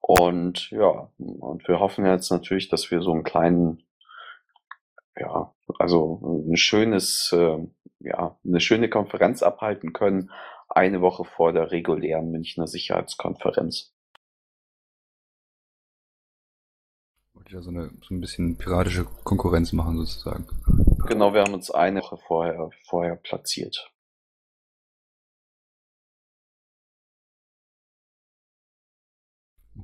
Und 0.00 0.70
ja, 0.70 1.10
und 1.18 1.68
wir 1.68 1.78
hoffen 1.78 2.06
jetzt 2.06 2.30
natürlich, 2.30 2.68
dass 2.68 2.90
wir 2.90 3.02
so 3.02 3.12
einen 3.12 3.22
kleinen, 3.22 3.84
ja, 5.20 5.54
also 5.78 6.44
ein 6.48 6.56
schönes, 6.56 7.30
äh, 7.32 7.58
ja, 8.00 8.38
eine 8.44 8.60
schöne 8.60 8.88
Konferenz 8.88 9.42
abhalten 9.42 9.92
können, 9.92 10.30
eine 10.68 11.00
Woche 11.00 11.24
vor 11.24 11.52
der 11.52 11.70
regulären 11.70 12.30
Münchner 12.30 12.66
Sicherheitskonferenz. 12.66 13.94
Wollte 17.34 17.52
ja 17.52 17.60
so, 17.60 17.70
eine, 17.70 17.90
so 18.02 18.14
ein 18.14 18.20
bisschen 18.20 18.56
piratische 18.56 19.04
Konkurrenz 19.24 19.72
machen 19.72 19.98
sozusagen. 19.98 20.46
Genau, 21.06 21.34
wir 21.34 21.42
haben 21.42 21.54
uns 21.54 21.70
eine 21.70 22.00
Woche 22.00 22.16
vorher, 22.16 22.70
vorher 22.88 23.16
platziert. 23.16 23.92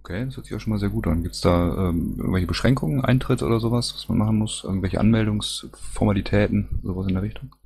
Okay, 0.09 0.25
das 0.25 0.37
hört 0.37 0.47
sich 0.47 0.55
auch 0.55 0.61
schon 0.61 0.73
mal 0.73 0.79
sehr 0.79 0.91
gut 0.91 1.09
an. 1.09 1.25
Gibt 1.25 1.35
es 1.35 1.41
da 1.41 1.67
ähm, 1.67 2.15
irgendwelche 2.17 2.47
Beschränkungen, 2.47 3.05
Eintritt 3.05 3.43
oder 3.43 3.59
sowas, 3.59 3.93
was 3.93 4.09
man 4.09 4.19
machen 4.19 4.39
muss? 4.39 4.63
Irgendwelche 4.63 5.01
Anmeldungsformalitäten, 5.01 6.79
sowas 6.85 7.09
in 7.09 7.15
der 7.15 7.25
Richtung? 7.25 7.57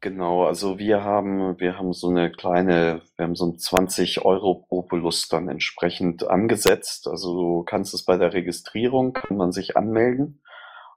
Genau, 0.00 0.46
also 0.46 0.80
wir 0.80 1.04
haben, 1.04 1.60
wir 1.60 1.78
haben 1.78 1.92
so 1.92 2.08
eine 2.08 2.32
kleine, 2.32 3.02
wir 3.14 3.24
haben 3.24 3.36
so 3.36 3.46
ein 3.46 3.56
20 3.56 4.24
Euro 4.24 4.66
Obolus 4.68 5.28
dann 5.28 5.48
entsprechend 5.48 6.28
angesetzt. 6.28 7.06
Also 7.06 7.36
du 7.36 7.62
kannst 7.62 7.94
es 7.94 8.04
bei 8.04 8.16
der 8.16 8.32
Registrierung, 8.32 9.12
kann 9.12 9.36
man 9.36 9.52
sich 9.52 9.76
anmelden 9.76 10.42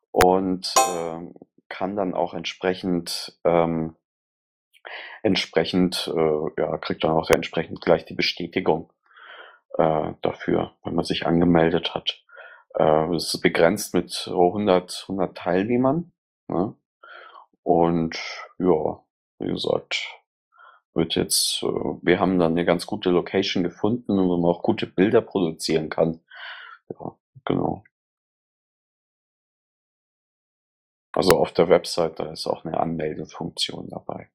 und 0.09 0.73
äh, 0.75 1.19
kann 1.69 1.95
dann 1.95 2.15
auch 2.15 2.33
entsprechend, 2.33 3.37
ähm, 3.43 3.95
entsprechend, 5.21 6.11
äh, 6.11 6.61
ja, 6.61 6.79
kriegt 6.79 7.03
dann 7.03 7.11
auch 7.11 7.29
entsprechend 7.29 7.81
gleich 7.81 8.05
die 8.05 8.15
Bestätigung 8.15 8.89
äh, 9.77 10.13
dafür, 10.21 10.73
wenn 10.83 10.95
man 10.95 11.05
sich 11.05 11.25
angemeldet 11.25 11.93
hat. 11.93 12.23
Äh, 12.75 13.15
es 13.15 13.33
ist 13.33 13.41
begrenzt 13.41 13.93
mit 13.93 14.25
100, 14.27 15.05
100 15.07 15.37
Teilnehmern. 15.37 16.11
Ne? 16.47 16.75
Und 17.63 18.17
ja, 18.59 19.03
wie 19.39 19.47
gesagt, 19.47 20.07
wird 20.93 21.15
jetzt, 21.15 21.63
äh, 21.63 21.67
wir 21.67 22.19
haben 22.19 22.39
dann 22.39 22.51
eine 22.51 22.65
ganz 22.65 22.85
gute 22.85 23.09
Location 23.09 23.63
gefunden, 23.63 24.17
wo 24.17 24.37
man 24.37 24.51
auch 24.51 24.63
gute 24.63 24.87
Bilder 24.87 25.21
produzieren 25.21 25.89
kann. 25.89 26.21
Ja, 26.89 27.15
genau. 27.45 27.83
Also 31.13 31.37
auf 31.37 31.51
der 31.51 31.69
Website, 31.69 32.19
da 32.19 32.31
ist 32.31 32.47
auch 32.47 32.63
eine 32.63 32.79
Anmeldefunktion 32.79 33.89
dabei. 33.89 34.29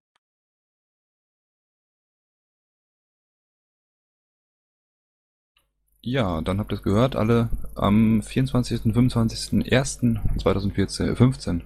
Ja, 6.06 6.40
dann 6.40 6.58
habt 6.60 6.70
ihr 6.70 6.76
es 6.76 6.84
gehört, 6.84 7.16
alle 7.16 7.48
am 7.74 8.22
24. 8.22 8.84
und 8.84 8.94
25.01.2015 8.94 11.62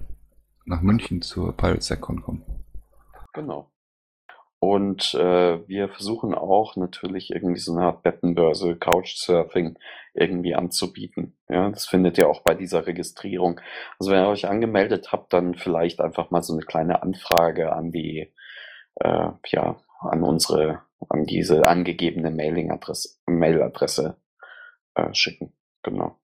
nach 0.65 0.81
München 0.81 1.21
zur 1.21 1.55
Pirate 1.55 1.83
SecCon 1.83 2.23
kommen. 2.23 2.47
Genau. 3.35 3.71
Und 4.59 5.13
äh, 5.13 5.69
wir 5.69 5.91
versuchen 5.91 6.35
auch 6.35 6.77
natürlich 6.77 7.33
irgendwie 7.33 7.61
so 7.61 7.77
eine 7.77 7.85
Art 7.85 8.03
Bettenbörse, 8.03 8.77
Couchsurfing 8.77 9.77
irgendwie 10.15 10.55
anzubieten. 10.55 11.37
Ja, 11.51 11.69
das 11.69 11.87
findet 11.87 12.17
ihr 12.17 12.27
auch 12.27 12.41
bei 12.41 12.55
dieser 12.55 12.87
Registrierung. 12.87 13.61
Also 13.99 14.11
wenn 14.11 14.25
ihr 14.25 14.29
euch 14.29 14.49
angemeldet 14.49 15.13
habt, 15.13 15.35
dann 15.35 15.55
vielleicht 15.55 16.01
einfach 16.01 16.31
mal 16.31 16.43
so 16.43 16.55
eine 16.55 16.63
kleine 16.63 17.03
Anfrage 17.03 17.75
an 17.75 17.93
die, 17.93 18.33
äh, 18.95 19.29
ja, 19.49 19.77
an 20.01 20.23
unsere, 20.23 20.81
an 21.11 21.27
diese 21.27 21.67
angegebene 21.67 22.31
Mailingadresse, 22.31 23.19
Mailadresse 23.27 24.17
äh, 25.01 25.15
schicken. 25.15 25.53
Genau. 25.83 26.17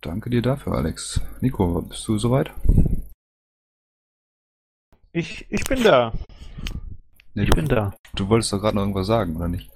Danke 0.00 0.30
dir 0.30 0.42
dafür, 0.42 0.74
Alex. 0.74 1.20
Nico, 1.40 1.82
bist 1.82 2.06
du 2.06 2.18
soweit? 2.18 2.52
Ich, 5.12 5.50
ich 5.50 5.64
bin 5.64 5.82
da. 5.82 6.12
Nee, 7.34 7.42
ich 7.42 7.50
du, 7.50 7.56
bin 7.56 7.66
da. 7.66 7.94
du 8.14 8.28
wolltest 8.28 8.52
doch 8.52 8.60
gerade 8.60 8.76
noch 8.76 8.82
irgendwas 8.82 9.06
sagen, 9.08 9.36
oder 9.36 9.48
nicht? 9.48 9.70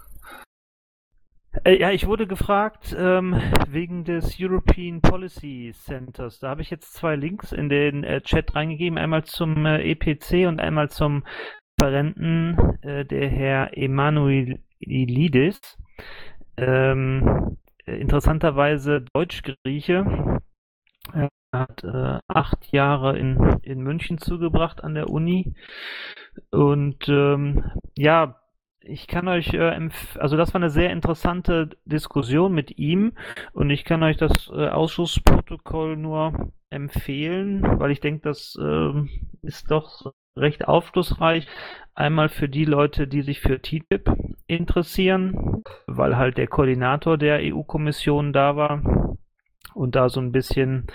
Äh, 1.65 1.79
ja, 1.79 1.91
ich 1.91 2.07
wurde 2.07 2.27
gefragt 2.27 2.97
ähm, 2.99 3.35
wegen 3.69 4.05
des 4.05 4.37
European 4.41 5.01
Policy 5.03 5.73
Centers. 5.75 6.39
Da 6.39 6.49
habe 6.49 6.63
ich 6.63 6.71
jetzt 6.71 6.95
zwei 6.95 7.15
Links 7.15 7.53
in 7.53 7.69
den 7.69 8.05
äh, 8.05 8.23
Chat 8.23 8.55
reingegeben, 8.55 8.99
einmal 8.99 9.25
zum 9.25 9.67
äh, 9.67 9.83
EPC 9.83 10.49
und 10.49 10.61
einmal 10.61 10.91
zum 10.91 11.25
Referenten, 11.81 12.79
äh, 12.83 13.05
der 13.05 13.29
Herr 13.29 13.77
Emanuelidis. 13.77 15.61
Ähm, 16.57 17.59
interessanterweise 17.85 19.05
Deutsch-Grieche. 19.13 20.41
Er 21.13 21.29
hat 21.55 21.85
äh, 21.85 22.19
acht 22.29 22.73
Jahre 22.73 23.19
in, 23.19 23.59
in 23.63 23.83
München 23.83 24.17
zugebracht 24.19 24.83
an 24.83 24.95
der 24.95 25.11
Uni. 25.11 25.55
Und 26.51 27.09
ähm, 27.09 27.65
ja, 27.97 28.42
ich 28.85 29.07
kann 29.07 29.29
euch, 29.29 29.53
äh, 29.55 29.89
also 30.19 30.37
das 30.37 30.55
war 30.55 30.61
eine 30.61 30.71
sehr 30.71 30.91
interessante 30.91 31.71
Diskussion 31.85 32.53
mit 32.53 32.79
ihm 32.79 33.13
und 33.53 33.71
ich 33.71 33.85
kann 33.85 34.03
euch 34.03 34.17
das 34.17 34.51
äh, 34.53 34.69
Ausschussprotokoll 34.69 35.97
nur 35.97 36.53
empfehlen, 36.71 37.63
weil 37.79 37.91
ich 37.91 38.01
denke, 38.01 38.23
das 38.23 38.59
äh, 38.61 38.93
ist 39.43 39.71
doch 39.71 40.13
recht 40.37 40.67
aufschlussreich. 40.67 41.47
Einmal 41.95 42.31
für 42.31 42.49
die 42.49 42.65
Leute, 42.65 43.07
die 43.07 43.23
sich 43.23 43.41
für 43.41 43.61
TTIP 43.61 44.11
interessieren, 44.47 45.63
weil 45.87 46.17
halt 46.17 46.39
der 46.39 46.47
Koordinator 46.47 47.19
der 47.19 47.41
EU-Kommission 47.43 48.33
da 48.33 48.57
war 48.57 48.83
und 49.75 49.95
da 49.95 50.09
so 50.09 50.21
ein 50.21 50.33
bisschen, 50.33 50.87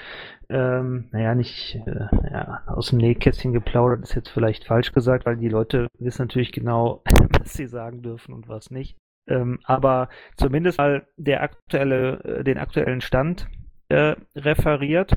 ähm, 0.50 1.10
naja, 1.12 1.36
nicht 1.36 1.76
äh, 1.86 2.08
ja, 2.32 2.62
aus 2.68 2.90
dem 2.90 3.00
Nähkästchen 3.00 3.54
geplaudert, 3.54 4.04
ist 4.04 4.16
jetzt 4.16 4.30
vielleicht 4.30 4.66
falsch 4.66 4.94
gesagt, 4.94 5.26
weil 5.26 5.38
die 5.38 5.50
Leute 5.50 5.88
wissen 6.00 6.24
natürlich 6.24 6.52
genau, 6.52 7.02
was 7.40 7.54
sie 7.54 7.68
sagen 7.68 8.02
dürfen 8.02 8.34
und 8.34 8.48
was 8.48 8.72
nicht. 8.72 8.98
Ähm, 9.28 9.60
aber 9.66 10.10
zumindest 10.38 10.78
mal 10.78 11.06
der 11.18 11.44
aktuelle, 11.44 12.24
äh, 12.24 12.44
den 12.44 12.58
aktuellen 12.58 13.02
Stand 13.02 13.48
äh, 13.90 14.16
referiert 14.36 15.14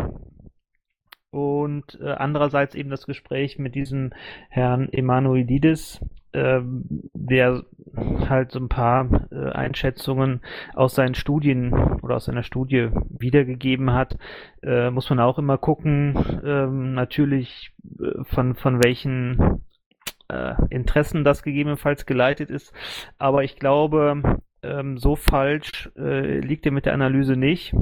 und 1.31 1.99
äh, 2.01 2.11
andererseits 2.11 2.75
eben 2.75 2.91
das 2.91 3.07
Gespräch 3.07 3.59
mit 3.59 3.77
diesem 3.77 4.13
Herrn 4.49 4.89
Emanuelidis, 4.93 6.01
äh, 6.01 6.20
der 6.33 7.65
halt 8.29 8.53
so 8.53 8.59
ein 8.59 8.69
paar 8.69 9.29
äh, 9.33 9.51
Einschätzungen 9.51 10.41
aus 10.75 10.95
seinen 10.95 11.15
Studien 11.15 11.73
oder 12.03 12.17
aus 12.17 12.27
seiner 12.27 12.43
Studie 12.43 12.89
wiedergegeben 13.09 13.93
hat, 13.93 14.17
äh, 14.63 14.91
muss 14.91 15.11
man 15.11 15.21
auch 15.21 15.39
immer 15.39 15.59
gucken, 15.59 16.15
ähm, 16.45 16.95
natürlich 16.95 17.73
äh, 18.01 18.25
von, 18.25 18.55
von 18.55 18.83
welchen 18.83 19.63
Interessen 20.69 21.25
das 21.25 21.43
gegebenenfalls 21.43 22.07
geleitet 22.07 22.51
ist. 22.51 22.73
Aber 23.19 23.43
ich 23.43 23.57
glaube, 23.57 24.39
ähm, 24.63 24.97
so 24.97 25.17
falsch 25.17 25.91
liegt 25.97 26.65
er 26.67 26.71
mit 26.71 26.87
der 26.87 26.95
Analyse 26.95 27.35
nicht. 27.35 27.75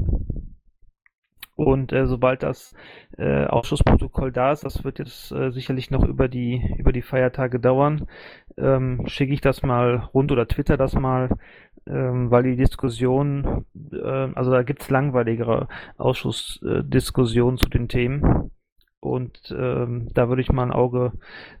Und 1.59 1.91
äh, 1.91 2.07
sobald 2.07 2.41
das 2.41 2.73
äh, 3.17 3.43
Ausschussprotokoll 3.45 4.31
da 4.31 4.53
ist, 4.53 4.63
das 4.63 4.85
wird 4.85 4.97
jetzt 4.97 5.33
äh, 5.33 5.51
sicherlich 5.51 5.91
noch 5.91 6.05
über 6.05 6.29
die 6.29 6.63
über 6.77 6.93
die 6.93 7.01
Feiertage 7.01 7.59
dauern, 7.59 8.07
ähm, 8.57 9.03
schicke 9.07 9.33
ich 9.33 9.41
das 9.41 9.61
mal 9.61 10.09
rund 10.13 10.31
oder 10.31 10.47
twitter 10.47 10.77
das 10.77 10.95
mal, 10.95 11.37
ähm, 11.85 12.31
weil 12.31 12.43
die 12.43 12.55
Diskussion, 12.55 13.65
äh, 13.91 14.29
also 14.35 14.51
da 14.51 14.63
gibt's 14.63 14.89
langweiligere 14.89 15.67
Ausschussdiskussionen 15.97 17.57
zu 17.57 17.67
den 17.67 17.89
Themen. 17.89 18.51
Und 19.01 19.53
ähm, 19.57 20.07
da 20.13 20.29
würde 20.29 20.41
ich 20.41 20.51
mal 20.51 20.63
ein 20.63 20.71
Auge 20.71 21.11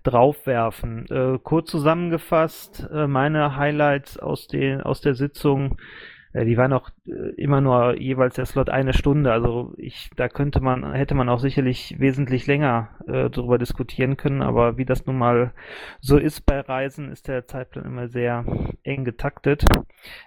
drauf 0.03 0.45
werfen. 0.45 1.07
Äh, 1.09 1.39
kurz 1.43 1.71
zusammengefasst, 1.71 2.87
äh, 2.91 3.07
meine 3.07 3.57
Highlights 3.57 4.17
aus, 4.17 4.47
den, 4.47 4.81
aus 4.81 5.01
der 5.01 5.15
Sitzung 5.15 5.73
äh, 5.73 6.18
die 6.33 6.57
waren 6.57 6.73
auch 6.73 6.89
äh, 7.07 7.33
immer 7.37 7.61
nur 7.61 7.99
jeweils 7.99 8.35
der 8.35 8.45
Slot 8.45 8.69
eine 8.69 8.93
Stunde. 8.93 9.31
Also 9.31 9.73
ich, 9.77 10.11
da 10.15 10.29
könnte 10.29 10.61
man, 10.61 10.93
hätte 10.93 11.15
man 11.15 11.29
auch 11.29 11.39
sicherlich 11.39 11.95
wesentlich 11.99 12.45
länger 12.45 12.89
äh, 13.07 13.29
darüber 13.29 13.57
diskutieren 13.57 14.17
können. 14.17 14.41
Aber 14.41 14.77
wie 14.77 14.85
das 14.85 15.05
nun 15.05 15.17
mal 15.17 15.53
so 15.99 16.17
ist 16.17 16.45
bei 16.45 16.59
Reisen, 16.59 17.11
ist 17.11 17.27
der 17.27 17.47
Zeitplan 17.47 17.85
immer 17.85 18.07
sehr 18.09 18.45
eng 18.83 19.05
getaktet. 19.05 19.65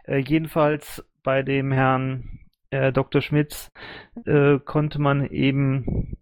Äh, 0.05 0.19
jedenfalls 0.19 1.05
bei 1.23 1.43
dem 1.43 1.71
Herrn 1.71 2.41
äh, 2.71 2.93
Dr. 2.93 3.21
Schmitz 3.21 3.71
äh, 4.25 4.59
konnte 4.59 5.01
man 5.01 5.27
eben 5.27 6.17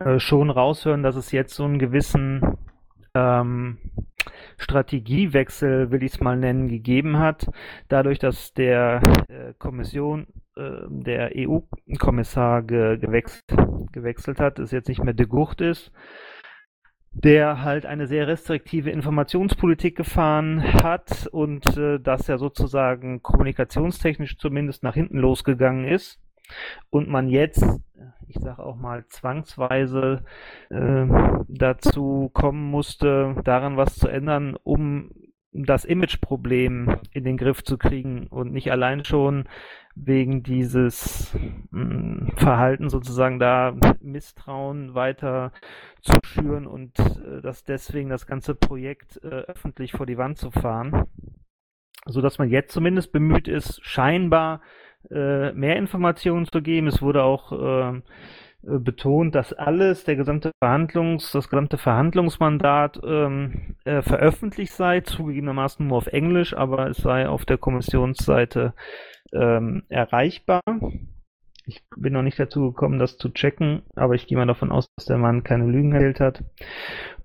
äh, 0.00 0.18
schon 0.18 0.50
raushören, 0.50 1.02
dass 1.02 1.14
es 1.14 1.30
jetzt 1.30 1.54
so 1.54 1.64
einen 1.64 1.78
gewissen 1.78 2.56
ähm, 3.14 3.78
Strategiewechsel, 4.58 5.90
will 5.90 6.02
ich 6.02 6.14
es 6.14 6.20
mal 6.20 6.36
nennen, 6.36 6.68
gegeben 6.68 7.18
hat, 7.18 7.50
dadurch, 7.88 8.18
dass 8.18 8.52
der 8.54 9.00
äh, 9.28 9.54
Kommission, 9.58 10.26
äh, 10.56 10.82
der 10.88 11.32
EU-Kommissar 11.36 12.62
ge 12.62 12.98
gewechselt, 12.98 13.44
gewechselt 13.92 14.40
hat, 14.40 14.58
es 14.58 14.70
jetzt 14.70 14.88
nicht 14.88 15.02
mehr 15.02 15.14
de 15.14 15.26
Gucht 15.26 15.60
ist, 15.60 15.92
der 17.14 17.62
halt 17.62 17.86
eine 17.86 18.06
sehr 18.06 18.26
restriktive 18.26 18.90
Informationspolitik 18.90 19.96
gefahren 19.96 20.62
hat 20.82 21.28
und 21.28 21.76
äh, 21.76 22.00
das 22.00 22.26
ja 22.26 22.38
sozusagen 22.38 23.22
kommunikationstechnisch 23.22 24.36
zumindest 24.38 24.82
nach 24.82 24.94
hinten 24.94 25.18
losgegangen 25.18 25.86
ist 25.86 26.20
und 26.90 27.08
man 27.08 27.28
jetzt, 27.28 27.64
ich 28.28 28.36
sage 28.40 28.62
auch 28.62 28.76
mal 28.76 29.06
zwangsweise, 29.06 30.24
äh, 30.70 31.06
dazu 31.48 32.30
kommen 32.32 32.70
musste, 32.70 33.36
daran 33.44 33.76
was 33.76 33.96
zu 33.96 34.08
ändern, 34.08 34.56
um 34.62 35.10
das 35.54 35.84
Imageproblem 35.84 36.98
in 37.12 37.24
den 37.24 37.36
Griff 37.36 37.62
zu 37.62 37.78
kriegen 37.78 38.26
und 38.26 38.52
nicht 38.52 38.72
allein 38.72 39.04
schon 39.04 39.44
wegen 39.94 40.42
dieses 40.42 41.32
mh, 41.70 41.80
hm, 41.80 42.32
Verhalten 42.36 42.88
sozusagen 42.88 43.38
da 43.38 43.76
Misstrauen 44.00 44.94
weiter 44.94 45.52
zu 46.02 46.18
schüren 46.24 46.66
und 46.66 46.98
äh, 46.98 47.40
das 47.40 47.62
deswegen 47.62 48.10
das 48.10 48.26
ganze 48.26 48.56
Projekt 48.56 49.22
äh, 49.22 49.28
öffentlich 49.28 49.92
vor 49.92 50.06
die 50.06 50.18
Wand 50.18 50.38
zu 50.38 50.50
fahren, 50.50 51.04
so 52.06 52.20
dass 52.20 52.38
man 52.38 52.50
jetzt 52.50 52.72
zumindest 52.72 53.12
bemüht 53.12 53.46
ist, 53.46 53.78
scheinbar 53.84 54.60
äh, 55.10 55.52
mehr 55.52 55.76
Informationen 55.76 56.46
zu 56.46 56.62
geben. 56.62 56.86
Es 56.86 57.02
wurde 57.02 57.22
auch 57.22 57.52
äh, 57.52 58.00
betont, 58.66 59.34
dass 59.34 59.52
alles, 59.52 60.04
der 60.04 60.16
gesamte 60.16 60.52
Verhandlungs, 60.62 61.32
das 61.32 61.48
gesamte 61.48 61.78
Verhandlungsmandat 61.78 63.00
ähm, 63.04 63.76
äh, 63.84 64.02
veröffentlicht 64.02 64.72
sei, 64.72 65.00
zugegebenermaßen 65.00 65.86
nur 65.86 65.98
auf 65.98 66.06
Englisch, 66.06 66.54
aber 66.56 66.88
es 66.88 66.98
sei 66.98 67.28
auf 67.28 67.44
der 67.44 67.58
Kommissionsseite 67.58 68.74
ähm, 69.32 69.82
erreichbar. 69.88 70.62
Ich 71.66 71.82
bin 71.96 72.12
noch 72.12 72.22
nicht 72.22 72.38
dazu 72.38 72.72
gekommen, 72.72 72.98
das 72.98 73.16
zu 73.16 73.30
checken, 73.30 73.82
aber 73.96 74.14
ich 74.14 74.26
gehe 74.26 74.36
mal 74.36 74.46
davon 74.46 74.70
aus, 74.70 74.86
dass 74.96 75.06
der 75.06 75.18
Mann 75.18 75.44
keine 75.44 75.66
Lügen 75.66 75.92
erzählt 75.92 76.20
hat. 76.20 76.44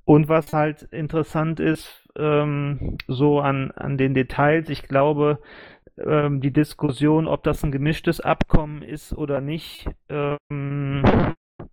Und 0.05 0.27
was 0.27 0.53
halt 0.53 0.83
interessant 0.83 1.59
ist, 1.59 2.07
ähm, 2.17 2.97
so 3.07 3.39
an, 3.41 3.71
an 3.71 3.97
den 3.97 4.13
Details, 4.13 4.69
ich 4.69 4.83
glaube, 4.83 5.39
ähm, 6.05 6.41
die 6.41 6.51
Diskussion, 6.51 7.27
ob 7.27 7.43
das 7.43 7.63
ein 7.63 7.71
gemischtes 7.71 8.19
Abkommen 8.21 8.81
ist 8.81 9.13
oder 9.13 9.41
nicht, 9.41 9.89
ähm, 10.09 11.03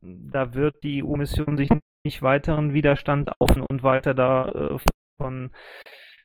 da 0.01 0.55
wird 0.55 0.83
die 0.83 1.03
EU-Mission 1.03 1.57
sich 1.57 1.71
nicht 2.05 2.23
weiteren 2.23 2.73
Widerstand 2.73 3.33
auf 3.41 3.51
und 3.57 3.83
weiter 3.83 4.15
davon 4.15 5.51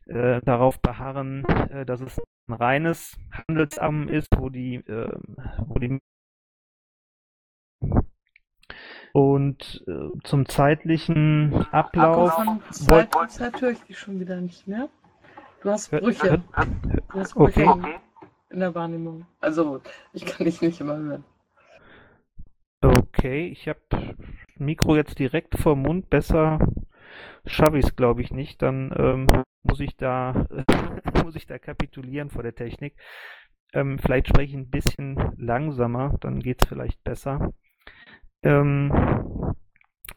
äh, 0.08 0.36
äh, 0.38 0.42
darauf 0.42 0.82
beharren, 0.82 1.46
äh, 1.46 1.86
dass 1.86 2.02
es 2.02 2.20
ein 2.48 2.54
reines 2.54 3.18
Handelsabkommen 3.32 4.10
ist, 4.10 4.28
wo 4.38 4.50
die, 4.50 4.76
äh, 4.76 5.12
wo 5.66 5.80
die 5.80 6.00
und 9.14 9.84
äh, 9.88 10.10
zum 10.24 10.48
zeitlichen 10.48 11.66
Ablauf. 11.72 12.34
Von 12.34 12.62
Zeit 12.72 13.62
ich 13.62 13.84
die 13.84 13.94
schon 13.94 14.20
wieder 14.20 14.40
nicht 14.40 14.68
mehr. 14.68 14.90
Du 15.62 15.70
hast 15.70 15.92
Brüche. 15.92 16.42
Du 17.14 17.20
hast 17.20 17.36
Brüche 17.36 17.68
okay. 17.68 17.96
in 18.50 18.60
der 18.60 18.74
Wahrnehmung. 18.74 19.28
Also, 19.40 19.82
ich 20.12 20.26
kann 20.26 20.46
dich 20.46 20.60
nicht 20.62 20.82
immer 20.82 20.98
hören. 20.98 21.24
Okay, 22.82 23.48
ich 23.48 23.68
habe 23.68 23.80
Mikro 24.58 24.96
jetzt 24.96 25.20
direkt 25.20 25.60
vor 25.60 25.76
Mund. 25.76 26.10
Besser 26.10 26.58
schaffe 27.46 27.78
ich 27.78 27.86
es, 27.86 27.96
glaube 27.96 28.24
ich, 28.24 28.32
nicht. 28.32 28.64
Dann 28.64 28.92
ähm, 28.98 29.28
muss 29.62 29.80
ich 29.80 29.96
da 29.98 30.48
muss 31.24 31.36
ich 31.36 31.46
da 31.46 31.60
kapitulieren 31.60 32.32
vor 32.32 32.42
der 32.42 32.56
Technik. 32.56 32.96
Ähm, 33.74 34.00
vielleicht 34.00 34.30
spreche 34.30 34.50
ich 34.50 34.58
ein 34.58 34.72
bisschen 34.72 35.34
langsamer, 35.38 36.18
dann 36.22 36.40
geht 36.40 36.64
es 36.64 36.70
vielleicht 36.70 37.04
besser. 37.04 37.54
Ähm, 38.42 38.92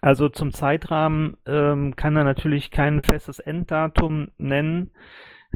also 0.00 0.30
zum 0.30 0.52
Zeitrahmen 0.52 1.36
ähm, 1.46 1.94
kann 1.96 2.16
er 2.16 2.24
natürlich 2.24 2.70
kein 2.70 3.02
festes 3.02 3.38
Enddatum 3.38 4.30
nennen 4.38 4.90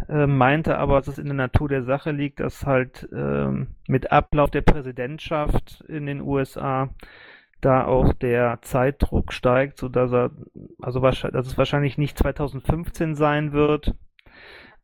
äh, 0.08 0.26
meinte 0.26 0.78
aber, 0.78 0.96
dass 0.96 1.08
es 1.08 1.18
in 1.18 1.26
der 1.26 1.34
Natur 1.34 1.68
der 1.68 1.82
Sache 1.82 2.11
liegt, 2.11 2.40
dass 2.40 2.66
halt 2.66 3.08
ähm, 3.12 3.76
mit 3.87 4.12
Ablauf 4.12 4.50
der 4.50 4.62
Präsidentschaft 4.62 5.84
in 5.88 6.06
den 6.06 6.20
USA 6.20 6.90
da 7.61 7.84
auch 7.84 8.12
der 8.12 8.61
Zeitdruck 8.62 9.32
steigt, 9.32 9.78
so 9.78 9.88
dass 9.88 10.12
er, 10.12 10.30
also 10.80 11.00
dass 11.00 11.46
es 11.46 11.58
wahrscheinlich 11.58 11.98
nicht 11.98 12.16
2015 12.16 13.14
sein 13.14 13.52
wird, 13.52 13.94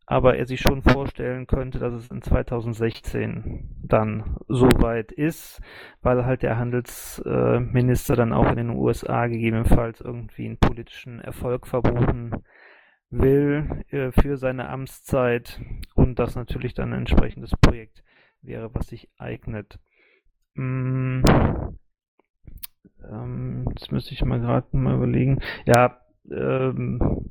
aber 0.07 0.37
er 0.37 0.47
sich 0.47 0.61
schon 0.61 0.83
vorstellen 0.83 1.47
könnte, 1.47 1.79
dass 1.79 1.95
es 1.95 2.11
in 2.11 2.21
2016 2.21 3.71
dann 3.83 4.37
soweit 4.49 5.13
ist, 5.13 5.61
weil 6.03 6.27
halt 6.27 6.43
der 6.43 6.59
Handelsminister 6.59 8.17
dann 8.17 8.33
auch 8.33 8.51
in 8.51 8.57
den 8.57 8.71
USA 8.71 9.29
gegebenenfalls 9.29 10.01
irgendwie 10.01 10.47
einen 10.47 10.59
politischen 10.59 11.21
Erfolg 11.21 11.67
verbuchen 11.67 12.45
will 13.19 13.85
äh, 13.91 14.13
für 14.13 14.37
seine 14.37 14.69
Amtszeit 14.69 15.61
und 15.95 16.19
das 16.19 16.37
natürlich 16.37 16.75
dann 16.75 16.93
ein 16.93 17.01
entsprechendes 17.01 17.53
Projekt 17.57 18.03
wäre, 18.43 18.75
was 18.75 18.89
sich 18.89 19.09
eignet. 19.19 19.79
Mm, 20.55 21.23
ähm, 23.09 23.67
jetzt 23.71 23.93
müsste 23.93 24.15
ich 24.15 24.25
mal 24.25 24.41
gerade 24.41 24.77
mal 24.77 24.97
überlegen. 24.97 25.41
Ja, 25.67 26.01
ähm, 26.31 27.31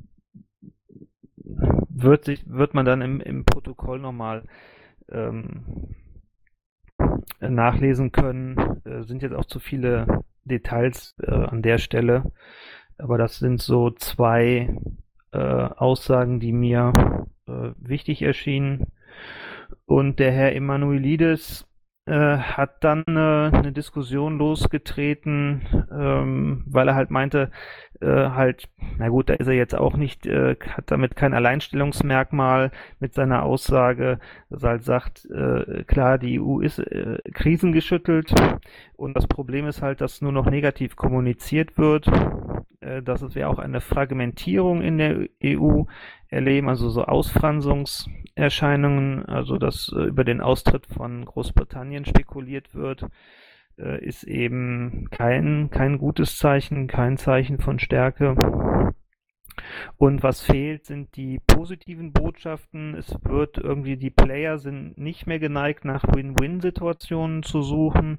wird, 1.36 2.24
sich, 2.24 2.48
wird 2.48 2.74
man 2.74 2.86
dann 2.86 3.02
im, 3.02 3.20
im 3.20 3.44
Protokoll 3.44 3.98
nochmal 3.98 4.44
ähm, 5.10 5.94
nachlesen 7.40 8.12
können. 8.12 8.56
Äh, 8.84 9.04
sind 9.04 9.22
jetzt 9.22 9.34
auch 9.34 9.44
zu 9.44 9.60
viele 9.60 10.24
Details 10.44 11.14
äh, 11.22 11.30
an 11.30 11.62
der 11.62 11.78
Stelle, 11.78 12.32
aber 12.98 13.18
das 13.18 13.38
sind 13.38 13.60
so 13.60 13.90
zwei 13.90 14.74
äh, 15.34 15.38
Aussagen, 15.38 16.40
die 16.40 16.52
mir 16.52 16.92
äh, 17.46 17.70
wichtig 17.76 18.22
erschienen. 18.22 18.86
Und 19.86 20.18
der 20.18 20.32
Herr 20.32 20.54
Emanuelidis 20.54 21.66
äh, 22.06 22.36
hat 22.38 22.84
dann 22.84 23.02
äh, 23.08 23.56
eine 23.56 23.72
Diskussion 23.72 24.38
losgetreten, 24.38 25.86
ähm, 25.90 26.64
weil 26.66 26.88
er 26.88 26.94
halt 26.94 27.10
meinte, 27.10 27.50
äh, 28.00 28.30
halt, 28.30 28.68
na 28.98 29.08
gut, 29.08 29.28
da 29.28 29.34
ist 29.34 29.46
er 29.46 29.54
jetzt 29.54 29.74
auch 29.74 29.96
nicht, 29.96 30.26
äh, 30.26 30.56
hat 30.68 30.90
damit 30.90 31.16
kein 31.16 31.34
Alleinstellungsmerkmal 31.34 32.70
mit 33.00 33.14
seiner 33.14 33.42
Aussage, 33.44 34.18
dass 34.50 34.62
er 34.62 34.70
halt 34.70 34.84
sagt, 34.84 35.24
äh, 35.26 35.84
klar, 35.84 36.18
die 36.18 36.40
EU 36.40 36.60
ist 36.60 36.78
äh, 36.78 37.18
krisengeschüttelt 37.32 38.34
und 38.96 39.16
das 39.16 39.26
Problem 39.26 39.66
ist 39.66 39.82
halt, 39.82 40.00
dass 40.00 40.22
nur 40.22 40.32
noch 40.32 40.46
negativ 40.46 40.96
kommuniziert 40.96 41.76
wird, 41.78 42.08
äh, 42.80 43.02
dass 43.02 43.34
wir 43.34 43.48
auch 43.48 43.58
eine 43.58 43.80
Fragmentierung 43.80 44.82
in 44.82 44.98
der 44.98 45.28
EU 45.44 45.84
erleben, 46.28 46.68
also 46.68 46.90
so 46.90 47.04
Ausfranzungserscheinungen, 47.04 49.24
also 49.26 49.58
dass 49.58 49.92
äh, 49.96 50.02
über 50.02 50.24
den 50.24 50.40
Austritt 50.40 50.86
von 50.86 51.24
Großbritannien 51.24 52.04
spekuliert 52.04 52.74
wird, 52.74 53.06
ist 53.76 54.24
eben 54.24 55.08
kein, 55.10 55.70
kein 55.70 55.98
gutes 55.98 56.38
Zeichen, 56.38 56.86
kein 56.86 57.16
Zeichen 57.16 57.58
von 57.58 57.78
Stärke. 57.78 58.36
Und 59.96 60.22
was 60.22 60.40
fehlt, 60.40 60.86
sind 60.86 61.16
die 61.16 61.40
positiven 61.46 62.12
Botschaften. 62.12 62.94
Es 62.94 63.16
wird 63.24 63.58
irgendwie, 63.58 63.96
die 63.96 64.10
Player 64.10 64.58
sind 64.58 64.98
nicht 64.98 65.26
mehr 65.26 65.38
geneigt, 65.38 65.84
nach 65.84 66.04
Win-Win-Situationen 66.04 67.42
zu 67.42 67.62
suchen 67.62 68.18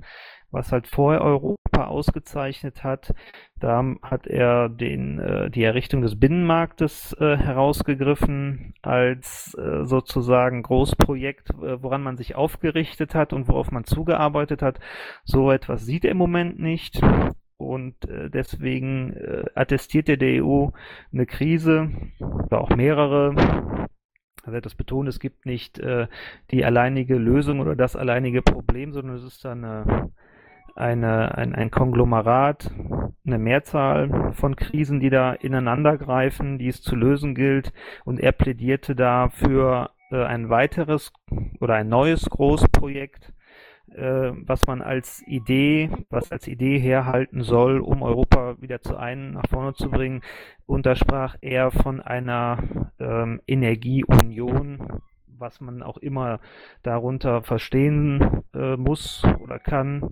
was 0.55 0.71
halt 0.71 0.87
vorher 0.87 1.21
Europa 1.21 1.85
ausgezeichnet 1.85 2.83
hat. 2.83 3.13
Da 3.59 3.83
hat 4.01 4.25
er 4.25 4.69
den, 4.69 5.19
äh, 5.19 5.51
die 5.51 5.63
Errichtung 5.63 6.01
des 6.01 6.19
Binnenmarktes 6.19 7.13
äh, 7.19 7.37
herausgegriffen 7.37 8.73
als 8.81 9.55
äh, 9.55 9.85
sozusagen 9.85 10.63
Großprojekt, 10.63 11.49
woran 11.57 12.01
man 12.01 12.17
sich 12.17 12.35
aufgerichtet 12.35 13.13
hat 13.13 13.33
und 13.33 13.47
worauf 13.47 13.71
man 13.71 13.83
zugearbeitet 13.83 14.61
hat. 14.61 14.79
So 15.25 15.51
etwas 15.51 15.85
sieht 15.85 16.05
er 16.05 16.11
im 16.11 16.17
Moment 16.17 16.59
nicht. 16.59 17.01
Und 17.65 18.09
äh, 18.09 18.29
deswegen 18.29 19.13
äh, 19.13 19.45
attestiert 19.55 20.09
er 20.09 20.17
der 20.17 20.43
EU 20.43 20.69
eine 21.11 21.25
Krise 21.25 21.89
oder 22.19 22.61
auch 22.61 22.69
mehrere, 22.75 23.35
er 24.45 24.53
wird 24.53 24.65
das 24.65 24.75
betonen, 24.75 25.07
es 25.07 25.19
gibt 25.19 25.45
nicht 25.45 25.79
äh, 25.79 26.07
die 26.51 26.63
alleinige 26.63 27.15
Lösung 27.15 27.59
oder 27.59 27.75
das 27.75 27.95
alleinige 27.95 28.41
Problem, 28.41 28.93
sondern 28.93 29.15
es 29.15 29.23
ist 29.23 29.43
dann 29.43 29.65
eine 29.65 30.11
eine, 30.75 31.37
ein, 31.37 31.55
ein 31.55 31.71
Konglomerat, 31.71 32.69
eine 33.25 33.39
Mehrzahl 33.39 34.33
von 34.33 34.55
Krisen, 34.55 34.99
die 34.99 35.09
da 35.09 35.33
ineinander 35.33 35.97
greifen, 35.97 36.57
die 36.59 36.67
es 36.67 36.81
zu 36.81 36.95
lösen 36.95 37.33
gilt. 37.33 37.71
Und 38.03 38.19
er 38.19 38.33
plädierte 38.33 38.95
da 38.95 39.29
für 39.29 39.91
äh, 40.11 40.23
ein 40.23 40.49
weiteres 40.49 41.13
oder 41.61 41.75
ein 41.75 41.87
neues 41.87 42.29
Großprojekt, 42.29 43.33
äh, 43.91 44.31
was 44.45 44.67
man 44.67 44.81
als 44.81 45.23
Idee, 45.27 45.89
was 46.09 46.31
als 46.31 46.47
Idee 46.47 46.79
herhalten 46.79 47.41
soll, 47.41 47.79
um 47.79 48.01
Europa 48.01 48.61
wieder 48.61 48.81
zu 48.81 48.97
einem 48.97 49.31
nach 49.31 49.47
vorne 49.49 49.73
zu 49.73 49.89
bringen. 49.89 50.21
Und 50.65 50.85
da 50.85 50.95
sprach 50.95 51.35
er 51.41 51.71
von 51.71 52.01
einer 52.01 52.63
ähm, 52.99 53.41
Energieunion, 53.47 55.01
was 55.39 55.61
man 55.61 55.83
auch 55.83 55.97
immer 55.97 56.39
darunter 56.83 57.41
verstehen 57.41 58.43
äh, 58.53 58.75
muss 58.77 59.23
oder 59.39 59.59
kann. 59.59 60.11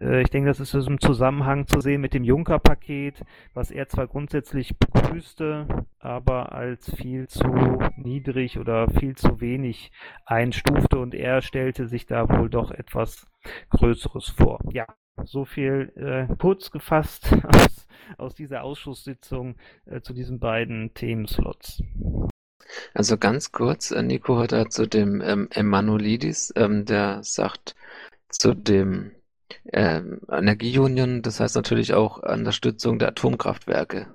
Äh, 0.00 0.22
ich 0.22 0.30
denke, 0.30 0.48
das 0.48 0.60
ist 0.60 0.74
im 0.74 1.00
Zusammenhang 1.00 1.66
zu 1.66 1.80
sehen 1.80 2.00
mit 2.00 2.14
dem 2.14 2.24
Juncker-Paket, 2.24 3.24
was 3.54 3.70
er 3.70 3.88
zwar 3.88 4.06
grundsätzlich 4.06 4.78
begrüßte, 4.78 5.86
aber 5.98 6.52
als 6.52 6.94
viel 6.94 7.28
zu 7.28 7.78
niedrig 7.96 8.58
oder 8.58 8.88
viel 8.88 9.16
zu 9.16 9.40
wenig 9.40 9.90
einstufte 10.24 10.98
und 10.98 11.14
er 11.14 11.42
stellte 11.42 11.88
sich 11.88 12.06
da 12.06 12.28
wohl 12.28 12.50
doch 12.50 12.70
etwas 12.70 13.26
Größeres 13.70 14.28
vor. 14.28 14.60
Ja, 14.72 14.86
so 15.24 15.44
viel 15.44 15.92
äh, 15.96 16.34
kurz 16.36 16.70
gefasst 16.70 17.32
aus, 17.44 17.86
aus 18.16 18.34
dieser 18.34 18.62
Ausschusssitzung 18.62 19.56
äh, 19.86 20.00
zu 20.00 20.14
diesen 20.14 20.38
beiden 20.38 20.94
Themenslots. 20.94 21.82
Also 22.94 23.18
ganz 23.18 23.52
kurz, 23.52 23.90
äh, 23.90 24.02
Nico 24.02 24.38
hat 24.38 24.52
da 24.52 24.68
zu 24.68 24.86
dem 24.86 25.20
ähm, 25.20 25.48
Emanuelidis, 25.50 26.52
ähm, 26.56 26.84
der 26.84 27.22
sagt 27.22 27.74
zu 28.28 28.54
dem 28.54 29.12
ähm, 29.72 30.20
Energieunion, 30.30 31.22
das 31.22 31.40
heißt 31.40 31.56
natürlich 31.56 31.94
auch 31.94 32.22
Unterstützung 32.22 32.98
der 32.98 33.08
Atomkraftwerke. 33.08 34.06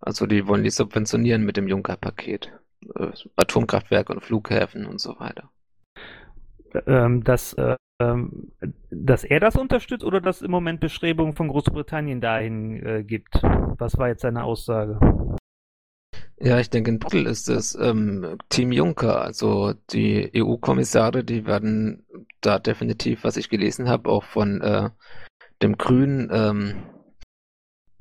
Also 0.00 0.26
die 0.26 0.46
wollen 0.46 0.64
die 0.64 0.70
subventionieren 0.70 1.44
mit 1.44 1.56
dem 1.56 1.68
Juncker-Paket. 1.68 2.52
Äh, 2.94 3.08
Atomkraftwerke 3.36 4.12
und 4.12 4.24
Flughäfen 4.24 4.86
und 4.86 5.00
so 5.00 5.18
weiter. 5.18 5.50
Ähm, 6.86 7.24
dass, 7.24 7.54
äh, 7.54 7.76
dass 8.90 9.24
er 9.24 9.40
das 9.40 9.56
unterstützt 9.56 10.04
oder 10.04 10.20
dass 10.20 10.42
im 10.42 10.50
Moment 10.50 10.80
Bestrebungen 10.80 11.34
von 11.34 11.48
Großbritannien 11.48 12.20
dahin 12.20 12.86
äh, 12.86 13.02
gibt? 13.02 13.34
Was 13.78 13.98
war 13.98 14.08
jetzt 14.08 14.22
seine 14.22 14.44
Aussage? 14.44 14.98
Ja, 16.40 16.60
ich 16.60 16.70
denke, 16.70 16.90
in 16.90 16.98
Brüssel 17.00 17.26
ist 17.26 17.48
es 17.48 17.74
ähm, 17.74 18.38
Team 18.48 18.70
Juncker. 18.70 19.20
Also 19.22 19.74
die 19.90 20.30
EU-Kommissare, 20.36 21.24
die 21.24 21.46
werden 21.46 22.06
da 22.40 22.58
definitiv, 22.60 23.24
was 23.24 23.36
ich 23.36 23.48
gelesen 23.48 23.88
habe, 23.88 24.08
auch 24.08 24.22
von 24.22 24.60
äh, 24.60 24.90
dem 25.62 25.76
Grünen, 25.76 26.30
ähm, 26.32 26.82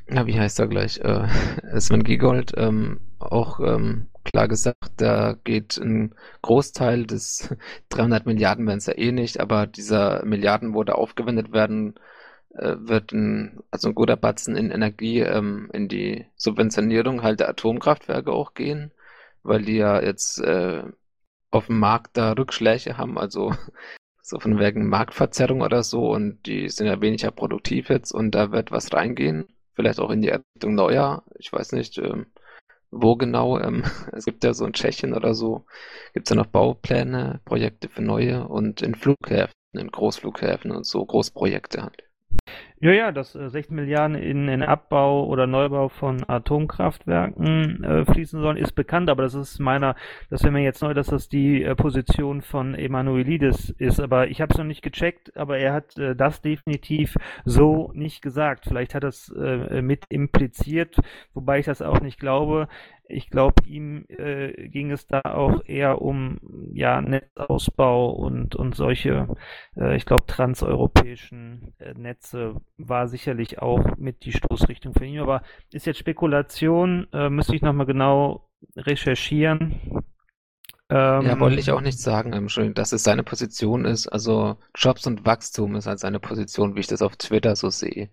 ja, 0.09 0.27
wie 0.27 0.39
heißt 0.39 0.59
er 0.59 0.67
gleich, 0.67 0.99
äh, 0.99 1.27
Sven 1.79 2.03
Giegold, 2.03 2.53
ähm, 2.57 2.99
auch 3.19 3.59
ähm, 3.59 4.07
klar 4.23 4.47
gesagt, 4.47 4.91
da 4.97 5.33
geht 5.43 5.77
ein 5.77 6.13
Großteil 6.43 7.07
des 7.07 7.55
300 7.89 8.27
Milliarden 8.27 8.67
werden 8.67 8.77
es 8.77 8.85
ja 8.85 8.97
eh 8.97 9.11
nicht, 9.11 9.39
aber 9.39 9.65
dieser 9.65 10.23
Milliarden, 10.25 10.75
wo 10.75 10.83
da 10.83 10.93
aufgewendet 10.93 11.53
werden, 11.53 11.95
wird 12.57 13.11
ein, 13.13 13.59
also 13.71 13.89
ein 13.89 13.95
guter 13.95 14.17
Batzen 14.17 14.55
in 14.55 14.71
Energie 14.71 15.19
ähm, 15.19 15.69
in 15.73 15.87
die 15.87 16.25
Subventionierung 16.35 17.23
halt 17.23 17.39
der 17.39 17.49
Atomkraftwerke 17.49 18.31
auch 18.31 18.53
gehen, 18.53 18.91
weil 19.43 19.63
die 19.63 19.77
ja 19.77 20.01
jetzt 20.01 20.39
äh, 20.41 20.83
auf 21.51 21.67
dem 21.67 21.79
Markt 21.79 22.17
da 22.17 22.33
Rückschläge 22.33 22.97
haben, 22.97 23.17
also 23.17 23.53
so 24.21 24.39
von 24.39 24.59
wegen 24.59 24.89
Marktverzerrung 24.89 25.61
oder 25.61 25.83
so 25.83 26.11
und 26.11 26.45
die 26.45 26.69
sind 26.69 26.87
ja 26.87 26.99
weniger 27.01 27.31
produktiv 27.31 27.89
jetzt 27.89 28.11
und 28.11 28.31
da 28.31 28.51
wird 28.51 28.71
was 28.71 28.91
reingehen, 28.93 29.47
vielleicht 29.73 29.99
auch 29.99 30.09
in 30.09 30.21
die 30.21 30.29
Errichtung 30.29 30.75
neuer, 30.75 31.23
ich 31.37 31.53
weiß 31.53 31.73
nicht, 31.73 31.97
ähm, 31.99 32.25
wo 32.91 33.15
genau, 33.15 33.59
ähm, 33.59 33.83
es 34.13 34.25
gibt 34.25 34.43
ja 34.43 34.53
so 34.53 34.65
in 34.65 34.73
Tschechien 34.73 35.13
oder 35.13 35.33
so, 35.33 35.65
gibt 36.13 36.27
es 36.27 36.31
ja 36.31 36.35
noch 36.35 36.47
Baupläne, 36.47 37.41
Projekte 37.45 37.89
für 37.89 38.01
neue 38.01 38.47
und 38.47 38.81
in 38.81 38.95
Flughäfen, 38.95 39.53
in 39.73 39.91
Großflughäfen 39.91 40.71
und 40.71 40.85
so 40.85 41.05
Großprojekte 41.05 41.83
halt. 41.83 42.06
Ja, 42.79 42.91
ja, 42.91 43.11
dass 43.11 43.33
äh, 43.33 43.49
16 43.49 43.75
Milliarden 43.75 44.15
in 44.15 44.45
den 44.45 44.61
Abbau 44.61 45.25
oder 45.25 45.47
Neubau 45.47 45.89
von 45.89 46.23
Atomkraftwerken 46.29 47.83
äh, 47.83 48.05
fließen 48.05 48.39
sollen, 48.39 48.57
ist 48.57 48.73
bekannt, 48.73 49.09
aber 49.09 49.23
das 49.23 49.33
ist 49.33 49.57
meiner, 49.57 49.95
das 50.29 50.43
wäre 50.43 50.51
mir 50.51 50.61
jetzt 50.61 50.83
neu, 50.83 50.93
dass 50.93 51.07
das 51.07 51.27
die 51.27 51.63
äh, 51.63 51.75
Position 51.75 52.43
von 52.43 52.75
Emanuelidis 52.75 53.71
ist. 53.71 53.99
Aber 53.99 54.27
ich 54.27 54.41
habe 54.41 54.51
es 54.51 54.59
noch 54.59 54.65
nicht 54.65 54.83
gecheckt, 54.83 55.35
aber 55.35 55.57
er 55.57 55.73
hat 55.73 55.97
äh, 55.97 56.15
das 56.15 56.41
definitiv 56.43 57.17
so 57.45 57.91
nicht 57.95 58.21
gesagt. 58.21 58.65
Vielleicht 58.67 58.93
hat 58.93 59.03
er 59.03 59.09
es 59.09 59.29
äh, 59.29 59.81
mit 59.81 60.05
impliziert, 60.09 60.97
wobei 61.33 61.57
ich 61.57 61.65
das 61.65 61.81
auch 61.81 62.01
nicht 62.01 62.19
glaube. 62.19 62.67
Ich 63.09 63.29
glaube, 63.29 63.63
ihm 63.65 64.05
äh, 64.09 64.67
ging 64.69 64.91
es 64.91 65.07
da 65.07 65.21
auch 65.21 65.63
eher 65.65 66.01
um 66.01 66.39
ja, 66.73 67.01
Netzausbau 67.01 68.11
und, 68.11 68.55
und 68.55 68.75
solche, 68.75 69.35
äh, 69.75 69.95
ich 69.95 70.05
glaube, 70.05 70.25
transeuropäischen 70.25 71.73
äh, 71.79 71.93
Netze 71.93 72.55
war 72.77 73.07
sicherlich 73.07 73.61
auch 73.61 73.97
mit 73.97 74.25
die 74.25 74.33
Stoßrichtung 74.33 74.93
für 74.93 75.05
ihn. 75.05 75.19
Aber 75.19 75.41
ist 75.71 75.85
jetzt 75.85 75.99
Spekulation, 75.99 77.07
äh, 77.13 77.29
müsste 77.29 77.55
ich 77.55 77.61
nochmal 77.61 77.85
genau 77.85 78.49
recherchieren. 78.75 80.03
Ähm, 80.89 81.25
ja, 81.25 81.39
wollte 81.39 81.59
ich 81.59 81.71
auch 81.71 81.81
nicht 81.81 81.99
sagen, 81.99 82.47
dass 82.73 82.93
es 82.93 83.03
seine 83.03 83.23
Position 83.23 83.85
ist. 83.85 84.07
Also 84.07 84.57
Jobs 84.75 85.05
und 85.05 85.25
Wachstum 85.25 85.75
ist 85.75 85.87
halt 85.87 85.99
seine 85.99 86.19
Position, 86.19 86.75
wie 86.75 86.79
ich 86.79 86.87
das 86.87 87.01
auf 87.01 87.17
Twitter 87.17 87.55
so 87.55 87.69
sehe. 87.69 88.09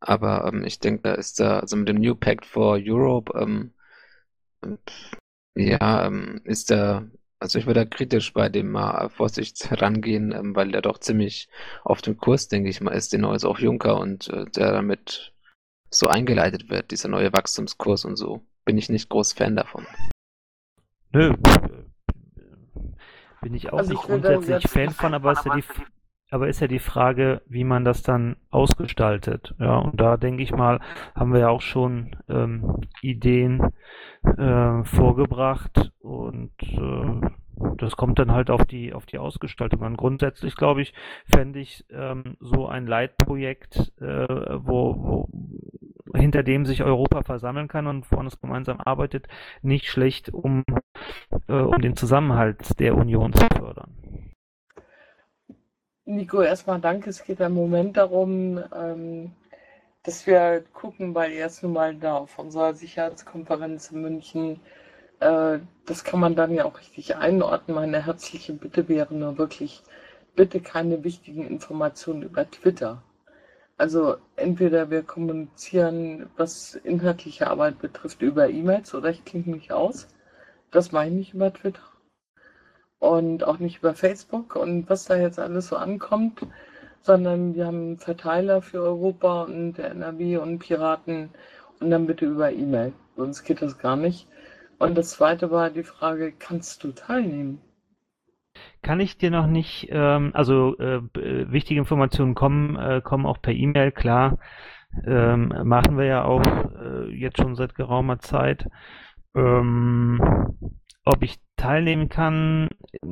Aber 0.00 0.46
ähm, 0.46 0.64
ich 0.64 0.80
denke, 0.80 1.02
da 1.02 1.14
ist 1.14 1.40
da, 1.40 1.60
also 1.60 1.76
mit 1.76 1.88
dem 1.88 1.96
New 1.96 2.14
Pact 2.14 2.46
for 2.46 2.78
Europe, 2.80 3.32
ähm, 3.38 3.72
ja, 5.56 6.06
ähm, 6.06 6.40
ist 6.44 6.70
da, 6.70 7.04
also 7.38 7.58
ich 7.58 7.66
würde 7.66 7.84
da 7.84 7.86
kritisch 7.86 8.32
bei 8.32 8.48
dem 8.48 8.70
mal 8.72 9.08
Vorsicht 9.08 9.70
herangehen, 9.70 10.32
ähm, 10.32 10.56
weil 10.56 10.70
der 10.70 10.82
doch 10.82 10.98
ziemlich 10.98 11.48
auf 11.84 12.02
dem 12.02 12.16
Kurs, 12.16 12.48
denke 12.48 12.70
ich 12.70 12.80
mal, 12.80 12.92
ist, 12.92 13.12
den 13.12 13.22
neues 13.22 13.44
auch 13.44 13.58
Juncker 13.58 13.98
und 13.98 14.28
äh, 14.28 14.44
der 14.46 14.72
damit 14.72 15.32
so 15.90 16.08
eingeleitet 16.08 16.70
wird, 16.70 16.90
dieser 16.90 17.08
neue 17.08 17.32
Wachstumskurs 17.32 18.04
und 18.04 18.16
so. 18.16 18.44
Bin 18.64 18.78
ich 18.78 18.88
nicht 18.88 19.08
groß 19.08 19.34
Fan 19.34 19.56
davon. 19.56 19.86
Nö, 21.12 21.34
bin 23.44 23.54
ich 23.54 23.70
auch 23.72 23.78
also 23.78 23.92
nicht 23.92 24.00
ich 24.00 24.06
grundsätzlich 24.06 24.68
Fan 24.68 24.90
von, 24.90 25.12
aber 25.12 25.32
ist 25.32 25.44
ja 25.44 25.54
die 25.54 25.64
aber 26.34 26.48
ist 26.48 26.58
ja 26.58 26.66
die 26.66 26.80
Frage, 26.80 27.42
wie 27.46 27.62
man 27.62 27.84
das 27.84 28.02
dann 28.02 28.34
ausgestaltet. 28.50 29.54
Ja, 29.60 29.76
und 29.76 30.00
da 30.00 30.16
denke 30.16 30.42
ich 30.42 30.50
mal, 30.50 30.80
haben 31.14 31.32
wir 31.32 31.38
ja 31.38 31.48
auch 31.48 31.60
schon 31.60 32.16
ähm, 32.28 32.80
Ideen 33.02 33.70
äh, 34.24 34.82
vorgebracht 34.82 35.92
und 36.00 36.50
äh, 36.60 37.30
das 37.76 37.94
kommt 37.96 38.18
dann 38.18 38.32
halt 38.32 38.50
auf 38.50 38.64
die 38.64 38.92
auf 38.94 39.06
die 39.06 39.18
Ausgestaltung 39.18 39.84
an. 39.84 39.96
Grundsätzlich 39.96 40.56
glaube 40.56 40.82
ich, 40.82 40.92
fände 41.32 41.60
ich 41.60 41.84
ähm, 41.92 42.36
so 42.40 42.66
ein 42.66 42.88
Leitprojekt, 42.88 43.92
äh, 44.00 44.26
wo, 44.58 44.96
wo 44.98 45.28
hinter 46.18 46.42
dem 46.42 46.66
sich 46.66 46.82
Europa 46.82 47.22
versammeln 47.22 47.68
kann 47.68 47.86
und 47.86 48.06
vorne 48.06 48.26
es 48.26 48.40
gemeinsam 48.40 48.80
arbeitet, 48.80 49.28
nicht 49.62 49.86
schlecht, 49.86 50.34
um, 50.34 50.64
äh, 51.46 51.52
um 51.52 51.80
den 51.80 51.94
Zusammenhalt 51.94 52.80
der 52.80 52.96
Union 52.96 53.32
zu. 53.32 53.46
Nico, 56.24 56.40
erstmal 56.40 56.80
danke. 56.80 57.10
Es 57.10 57.22
geht 57.22 57.40
im 57.40 57.52
Moment 57.52 57.98
darum, 57.98 58.58
ähm, 58.74 59.32
dass 60.04 60.26
wir 60.26 60.64
gucken, 60.72 61.14
weil 61.14 61.32
erst 61.32 61.62
nun 61.62 61.74
mal 61.74 61.94
da 61.94 62.16
auf 62.16 62.38
unserer 62.38 62.72
Sicherheitskonferenz 62.72 63.90
in 63.90 64.00
München, 64.00 64.60
äh, 65.20 65.58
das 65.84 66.02
kann 66.02 66.20
man 66.20 66.34
dann 66.34 66.54
ja 66.54 66.64
auch 66.64 66.78
richtig 66.78 67.16
einordnen. 67.16 67.74
Meine 67.74 68.06
herzliche 68.06 68.54
Bitte 68.54 68.88
wäre 68.88 69.14
nur 69.14 69.36
wirklich, 69.36 69.82
bitte 70.34 70.60
keine 70.60 71.04
wichtigen 71.04 71.46
Informationen 71.46 72.22
über 72.22 72.50
Twitter. 72.50 73.02
Also 73.76 74.16
entweder 74.36 74.88
wir 74.88 75.02
kommunizieren, 75.02 76.30
was 76.38 76.74
inhaltliche 76.74 77.48
Arbeit 77.48 77.80
betrifft, 77.80 78.22
über 78.22 78.48
E-Mails 78.48 78.94
oder 78.94 79.10
ich 79.10 79.26
klinge 79.26 79.50
mich 79.50 79.72
aus. 79.72 80.08
Das 80.70 80.90
meine 80.90 81.20
ich 81.20 81.34
über 81.34 81.52
Twitter 81.52 81.82
und 83.04 83.44
auch 83.44 83.58
nicht 83.58 83.78
über 83.78 83.94
Facebook 83.94 84.56
und 84.56 84.88
was 84.88 85.04
da 85.04 85.16
jetzt 85.16 85.38
alles 85.38 85.68
so 85.68 85.76
ankommt, 85.76 86.46
sondern 87.02 87.54
wir 87.54 87.66
haben 87.66 87.80
einen 87.80 87.98
Verteiler 87.98 88.62
für 88.62 88.80
Europa 88.80 89.42
und 89.42 89.74
der 89.74 89.90
NRW 89.90 90.38
und 90.38 90.58
Piraten 90.58 91.28
und 91.80 91.90
dann 91.90 92.06
bitte 92.06 92.24
über 92.26 92.50
E-Mail. 92.50 92.92
Sonst 93.16 93.44
geht 93.44 93.60
das 93.60 93.78
gar 93.78 93.96
nicht. 93.96 94.26
Und 94.78 94.96
das 94.96 95.10
zweite 95.10 95.50
war 95.50 95.70
die 95.70 95.82
Frage, 95.82 96.32
kannst 96.32 96.82
du 96.82 96.92
teilnehmen? 96.92 97.60
Kann 98.82 99.00
ich 99.00 99.18
dir 99.18 99.30
noch 99.30 99.46
nicht, 99.46 99.88
ähm, 99.90 100.30
also 100.34 100.76
äh, 100.78 101.00
wichtige 101.12 101.80
Informationen 101.80 102.34
kommen, 102.34 102.76
äh, 102.76 103.00
kommen 103.02 103.26
auch 103.26 103.40
per 103.40 103.52
E-Mail, 103.52 103.92
klar. 103.92 104.38
Ähm, 105.06 105.52
machen 105.64 105.98
wir 105.98 106.04
ja 106.04 106.24
auch 106.24 106.42
äh, 106.42 107.10
jetzt 107.10 107.38
schon 107.38 107.56
seit 107.56 107.74
geraumer 107.74 108.20
Zeit. 108.20 108.68
Ähm, 109.34 110.20
ob 111.04 111.22
ich 111.22 111.43
teilnehmen 111.56 112.08
kann, 112.08 112.68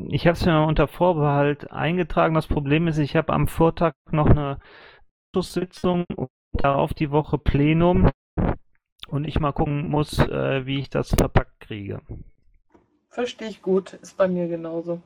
ich 0.08 0.26
habe 0.26 0.36
es 0.36 0.44
mir 0.44 0.64
unter 0.64 0.88
Vorbehalt 0.88 1.70
eingetragen. 1.70 2.34
Das 2.34 2.46
Problem 2.46 2.88
ist, 2.88 2.98
ich 2.98 3.16
habe 3.16 3.32
am 3.32 3.48
Vortag 3.48 3.94
noch 4.10 4.26
eine 4.26 4.58
Sitzung 5.34 6.04
und 6.14 6.28
darauf 6.52 6.92
die 6.94 7.10
Woche 7.10 7.38
Plenum 7.38 8.10
und 9.08 9.24
ich 9.26 9.40
mal 9.40 9.52
gucken 9.52 9.88
muss, 9.88 10.18
äh, 10.18 10.66
wie 10.66 10.78
ich 10.78 10.90
das 10.90 11.10
verpackt 11.10 11.60
kriege. 11.60 12.00
Verstehe 13.10 13.48
ich 13.48 13.62
gut, 13.62 13.94
ist 13.94 14.16
bei 14.16 14.28
mir 14.28 14.48
genauso. 14.48 15.02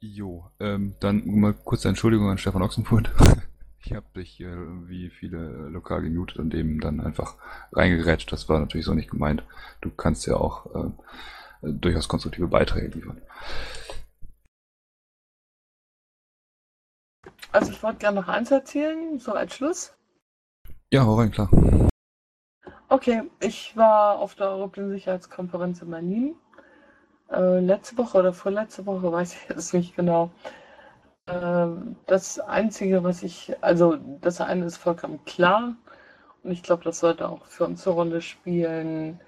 Jo, 0.00 0.50
ähm, 0.60 0.94
dann 1.00 1.26
mal 1.26 1.52
kurz 1.52 1.84
Entschuldigung 1.84 2.30
an 2.30 2.38
Stefan 2.38 2.62
Ochsenfurt. 2.62 3.10
Ich 3.84 3.92
habe 3.92 4.06
dich 4.16 4.40
äh, 4.40 4.88
wie 4.88 5.10
viele 5.10 5.68
lokal 5.68 6.02
gemutet 6.02 6.38
und 6.38 6.50
dem 6.50 6.80
dann 6.80 7.00
einfach 7.00 7.36
reingerätscht. 7.72 8.32
Das 8.32 8.48
war 8.48 8.58
natürlich 8.58 8.86
so 8.86 8.94
nicht 8.94 9.10
gemeint. 9.10 9.44
Du 9.80 9.90
kannst 9.90 10.26
ja 10.26 10.36
auch 10.36 10.66
äh, 10.74 10.90
durchaus 11.62 12.08
konstruktive 12.08 12.48
Beiträge 12.48 12.88
liefern. 12.88 13.22
Also 17.52 17.72
ich 17.72 17.82
wollte 17.82 17.98
gerne 17.98 18.20
noch 18.20 18.28
eins 18.28 18.50
erzählen, 18.50 19.18
so 19.18 19.32
als 19.32 19.54
Schluss. 19.54 19.94
Ja, 20.92 21.04
hau 21.04 21.14
rein, 21.14 21.30
klar. 21.30 21.48
Okay, 22.88 23.22
ich 23.40 23.76
war 23.76 24.18
auf 24.18 24.34
der 24.34 24.50
Europäischen 24.50 24.90
Sicherheitskonferenz 24.90 25.82
in 25.82 25.90
Berlin. 25.90 26.34
Äh, 27.30 27.60
letzte 27.60 27.98
Woche 27.98 28.18
oder 28.18 28.32
vorletzte 28.32 28.86
Woche, 28.86 29.10
weiß 29.10 29.34
ich 29.34 29.48
jetzt 29.48 29.74
nicht 29.74 29.96
genau. 29.96 30.30
Ähm, 31.28 31.96
das 32.06 32.38
Einzige, 32.38 33.02
was 33.04 33.22
ich, 33.22 33.52
also 33.60 33.96
das 34.20 34.40
eine 34.40 34.64
ist 34.66 34.76
vollkommen 34.76 35.24
klar 35.24 35.74
und 36.42 36.52
ich 36.52 36.62
glaube, 36.62 36.84
das 36.84 37.00
sollte 37.00 37.28
auch 37.28 37.46
für 37.46 37.64
uns 37.64 37.86
eine 37.86 37.96
Rolle 37.96 38.22
spielen, 38.22 39.20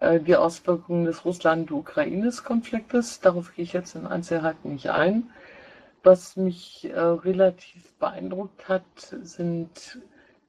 äh, 0.00 0.20
die 0.20 0.36
Auswirkungen 0.36 1.04
des 1.04 1.24
Russland-Ukraines-Konfliktes. 1.24 3.20
Darauf 3.20 3.54
gehe 3.54 3.64
ich 3.64 3.72
jetzt 3.72 3.96
in 3.96 4.06
Einzelheiten 4.06 4.72
nicht 4.72 4.90
ein. 4.90 5.30
Was 6.04 6.36
mich 6.36 6.88
äh, 6.90 6.98
relativ 6.98 7.92
beeindruckt 7.94 8.68
hat, 8.68 8.84
sind 9.22 10.00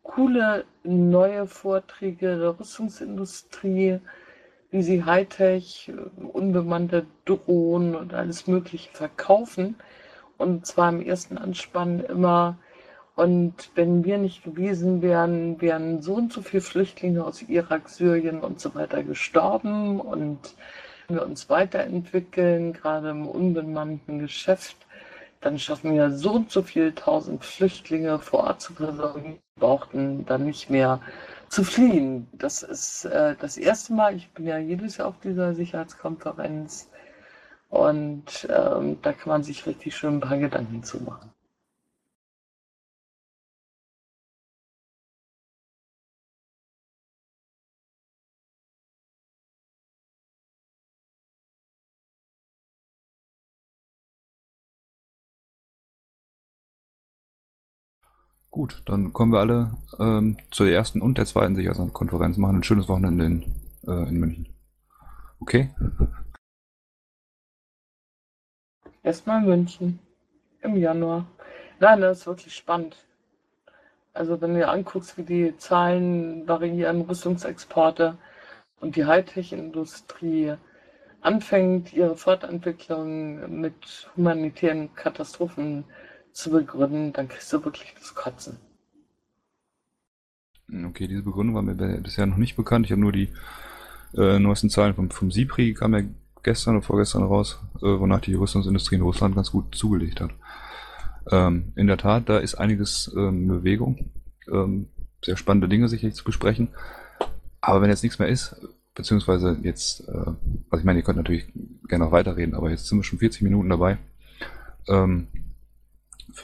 coole 0.04 0.66
neue 0.84 1.48
Vorträge 1.48 2.38
der 2.38 2.60
Rüstungsindustrie, 2.60 4.00
wie 4.72 4.84
sie 4.84 5.06
Hightech, 5.06 5.92
unbemannte 6.34 7.06
Drohnen 7.26 7.96
und 7.96 8.14
alles 8.14 8.48
Mögliche 8.48 8.92
verkaufen 8.92 9.76
und 10.38 10.66
zwar 10.66 10.90
im 10.90 11.02
ersten 11.02 11.38
Anspann 11.38 12.00
immer. 12.00 12.58
Und 13.16 13.70
wenn 13.76 14.04
wir 14.04 14.18
nicht 14.18 14.44
gewesen 14.44 15.02
wären, 15.02 15.62
wären 15.62 16.02
so 16.02 16.16
und 16.16 16.34
so 16.34 16.42
viele 16.42 16.62
Flüchtlinge 16.62 17.24
aus 17.24 17.44
Irak, 17.44 17.90
Syrien 17.90 18.42
und 18.42 18.60
so 18.60 18.74
weiter 18.74 19.04
gestorben. 19.04 20.00
Und 20.00 20.56
wenn 21.08 21.18
wir 21.18 21.26
uns 21.26 21.50
weiterentwickeln, 21.50 22.74
gerade 22.74 23.12
im 23.12 23.28
unbemannten 23.28 24.20
Geschäft, 24.20 24.78
dann 25.42 25.60
schaffen 25.60 25.94
wir 25.94 26.12
so 26.12 26.32
und 26.32 26.52
so 26.52 26.62
viele 26.62 26.96
tausend 26.96 27.44
Flüchtlinge 27.44 28.18
vor 28.20 28.46
Ort 28.46 28.62
zu 28.62 28.74
versorgen, 28.74 29.40
brauchten 29.60 30.26
dann 30.26 30.46
nicht 30.46 30.70
mehr 30.70 31.02
zu 31.50 31.64
fliehen. 31.64 32.28
Das 32.34 32.64
ist 32.64 33.06
äh, 33.06 33.36
das 33.40 33.58
erste 33.58 33.94
Mal, 33.94 34.16
ich 34.16 34.30
bin 34.32 34.48
ja 34.48 34.58
jedes 34.58 34.98
Jahr 34.98 35.10
auf 35.10 35.20
dieser 35.22 35.54
Sicherheitskonferenz, 35.54 36.90
und 37.74 38.48
ähm, 38.52 39.00
da 39.02 39.14
kann 39.14 39.30
man 39.30 39.44
sich 39.44 39.66
richtig 39.66 39.96
schön 39.96 40.16
ein 40.16 40.20
paar 40.20 40.38
Gedanken 40.38 40.84
zu 40.84 41.02
machen. 41.02 41.32
Gut, 58.52 58.84
dann 58.86 59.14
kommen 59.14 59.32
wir 59.34 59.40
alle 59.40 59.72
ähm, 60.00 60.38
zur 60.52 60.68
ersten 60.68 61.02
und 61.02 61.18
der 61.18 61.26
zweiten 61.26 61.56
Sicherheitskonferenz. 61.56 62.38
Machen 62.38 62.58
ein 62.58 62.64
schönes 62.64 62.88
Wochenende 62.88 63.26
in, 63.26 63.42
äh, 63.88 64.08
in 64.10 64.20
München. 64.20 64.48
Okay? 65.40 65.72
Erstmal 69.04 69.42
München 69.42 70.00
im 70.62 70.78
Januar. 70.78 71.28
Nein, 71.80 72.00
das 72.00 72.20
ist 72.20 72.28
wirklich 72.28 72.56
spannend. 72.56 72.96
Also 74.14 74.40
wenn 74.40 74.54
du 74.54 74.60
dir 74.60 74.70
anguckst, 74.70 75.18
wie 75.18 75.24
die 75.24 75.58
Zahlen 75.58 76.48
variieren, 76.48 77.02
Rüstungsexporte 77.02 78.18
und 78.80 78.96
die 78.96 79.06
Hightech-Industrie 79.06 80.54
anfängt, 81.20 81.92
ihre 81.94 82.16
Fortentwicklung 82.16 83.60
mit 83.60 84.10
humanitären 84.16 84.94
Katastrophen 84.96 85.84
zu 86.32 86.52
begründen, 86.52 87.12
dann 87.12 87.28
kriegst 87.28 87.52
du 87.52 87.64
wirklich 87.66 87.94
das 87.96 88.16
Kotzen. 88.16 88.58
Okay, 90.88 91.08
diese 91.08 91.24
Begründung 91.24 91.56
war 91.56 91.62
mir 91.62 91.76
bisher 92.02 92.26
noch 92.26 92.38
nicht 92.38 92.56
bekannt. 92.56 92.86
Ich 92.86 92.92
habe 92.92 93.02
nur 93.02 93.12
die 93.12 93.30
äh, 94.16 94.40
neuesten 94.40 94.70
Zahlen 94.70 94.96
vom, 94.96 95.10
vom 95.12 95.30
SIPRI, 95.30 95.74
kam 95.74 95.94
ja 95.94 96.04
gestern 96.44 96.76
oder 96.76 96.86
vorgestern 96.86 97.24
raus, 97.24 97.60
äh, 97.78 98.00
wonach 98.00 98.22
die 98.22 98.34
Rüstungsindustrie 98.34 98.96
in 98.96 99.02
Russland 99.02 99.36
ganz 99.36 99.52
gut 99.52 99.76
zugelegt 99.76 100.22
hat. 100.22 100.32
Ähm, 101.32 101.74
in 101.76 101.88
der 101.88 101.98
Tat, 101.98 102.30
da 102.30 102.38
ist 102.38 102.56
einiges 102.56 103.12
ähm, 103.16 103.44
in 103.44 103.48
Bewegung. 103.48 104.12
Ähm, 104.52 104.90
sehr 105.24 105.38
spannende 105.38 105.70
Dinge 105.70 105.88
sicherlich 105.88 106.16
zu 106.16 106.24
besprechen. 106.24 106.70
Aber 107.62 107.82
wenn 107.82 107.90
jetzt 107.90 108.04
nichts 108.04 108.20
mehr 108.20 108.28
ist, 108.28 108.56
beziehungsweise 108.94 109.58
jetzt, 109.64 110.08
äh, 110.08 110.12
also 110.12 110.80
ich 110.80 110.84
meine, 110.84 111.00
ihr 111.00 111.06
könnt 111.06 111.18
natürlich 111.18 111.46
gerne 111.88 112.06
noch 112.06 112.12
weiterreden, 112.12 112.56
aber 112.56 112.70
jetzt 112.70 112.88
sind 112.88 113.00
wir 113.00 113.04
schon 113.04 113.20
40 113.20 113.42
Minuten 113.42 113.70
dabei. 113.70 113.98
Ähm, 114.88 115.28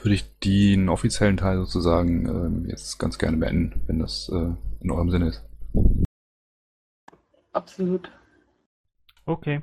würde 0.02 0.14
ich 0.14 0.38
den 0.38 0.88
offiziellen 0.88 1.36
Teil 1.36 1.58
sozusagen 1.58 2.26
ähm, 2.26 2.66
jetzt 2.68 2.98
ganz 2.98 3.18
gerne 3.18 3.36
beenden, 3.36 3.82
wenn 3.86 3.98
das 3.98 4.30
äh, 4.32 4.52
in 4.80 4.90
eurem 4.90 5.10
Sinne 5.10 5.28
ist. 5.28 5.44
Absolut. 7.52 8.10
Okay. 9.26 9.60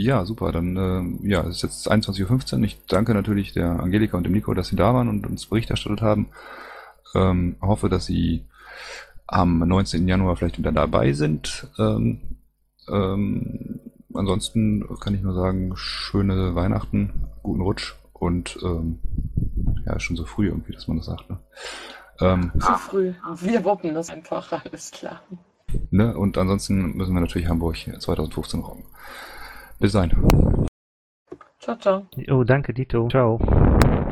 Ja, 0.00 0.24
super. 0.24 0.52
Dann 0.52 0.76
äh, 1.24 1.28
ja, 1.28 1.40
es 1.42 1.56
ist 1.56 1.62
jetzt 1.62 1.90
21.15 1.90 2.58
Uhr. 2.58 2.62
Ich 2.62 2.78
danke 2.86 3.14
natürlich 3.14 3.52
der 3.52 3.80
Angelika 3.80 4.16
und 4.16 4.22
dem 4.22 4.32
Nico, 4.32 4.54
dass 4.54 4.68
sie 4.68 4.76
da 4.76 4.94
waren 4.94 5.08
und 5.08 5.26
uns 5.26 5.46
Bericht 5.46 5.70
erstattet 5.70 6.02
haben. 6.02 6.28
Ähm, 7.16 7.56
hoffe, 7.60 7.88
dass 7.88 8.06
sie 8.06 8.44
am 9.26 9.58
19. 9.58 10.06
Januar 10.06 10.36
vielleicht 10.36 10.56
wieder 10.56 10.70
dabei 10.70 11.14
sind. 11.14 11.66
Ähm, 11.80 12.20
ähm, 12.88 13.80
ansonsten 14.14 14.86
kann 15.00 15.14
ich 15.14 15.22
nur 15.22 15.34
sagen, 15.34 15.72
schöne 15.74 16.54
Weihnachten, 16.54 17.26
guten 17.42 17.62
Rutsch 17.62 17.96
und 18.12 18.56
ähm, 18.62 19.00
ja, 19.84 19.98
schon 19.98 20.16
so 20.16 20.26
früh 20.26 20.46
irgendwie, 20.46 20.74
dass 20.74 20.86
man 20.86 20.98
das 20.98 21.06
sagt. 21.06 21.28
Ne? 21.28 21.40
Ähm, 22.20 22.52
Zu 22.60 22.72
früh. 22.74 23.14
Wir 23.40 23.64
wuppen 23.64 23.94
das 23.94 24.10
einfach, 24.10 24.52
alles 24.64 24.92
klar. 24.92 25.22
ne? 25.90 26.16
Und 26.16 26.38
ansonsten 26.38 26.96
müssen 26.96 27.14
wir 27.14 27.20
natürlich 27.20 27.48
Hamburg 27.48 27.78
2015 27.98 28.60
rocken. 28.60 28.84
Bis 29.80 29.92
dahin. 29.92 30.10
Ciao, 31.60 31.76
ciao. 31.78 32.06
Oh, 32.30 32.44
danke, 32.44 32.72
Dito. 32.72 33.08
Ciao. 33.08 33.38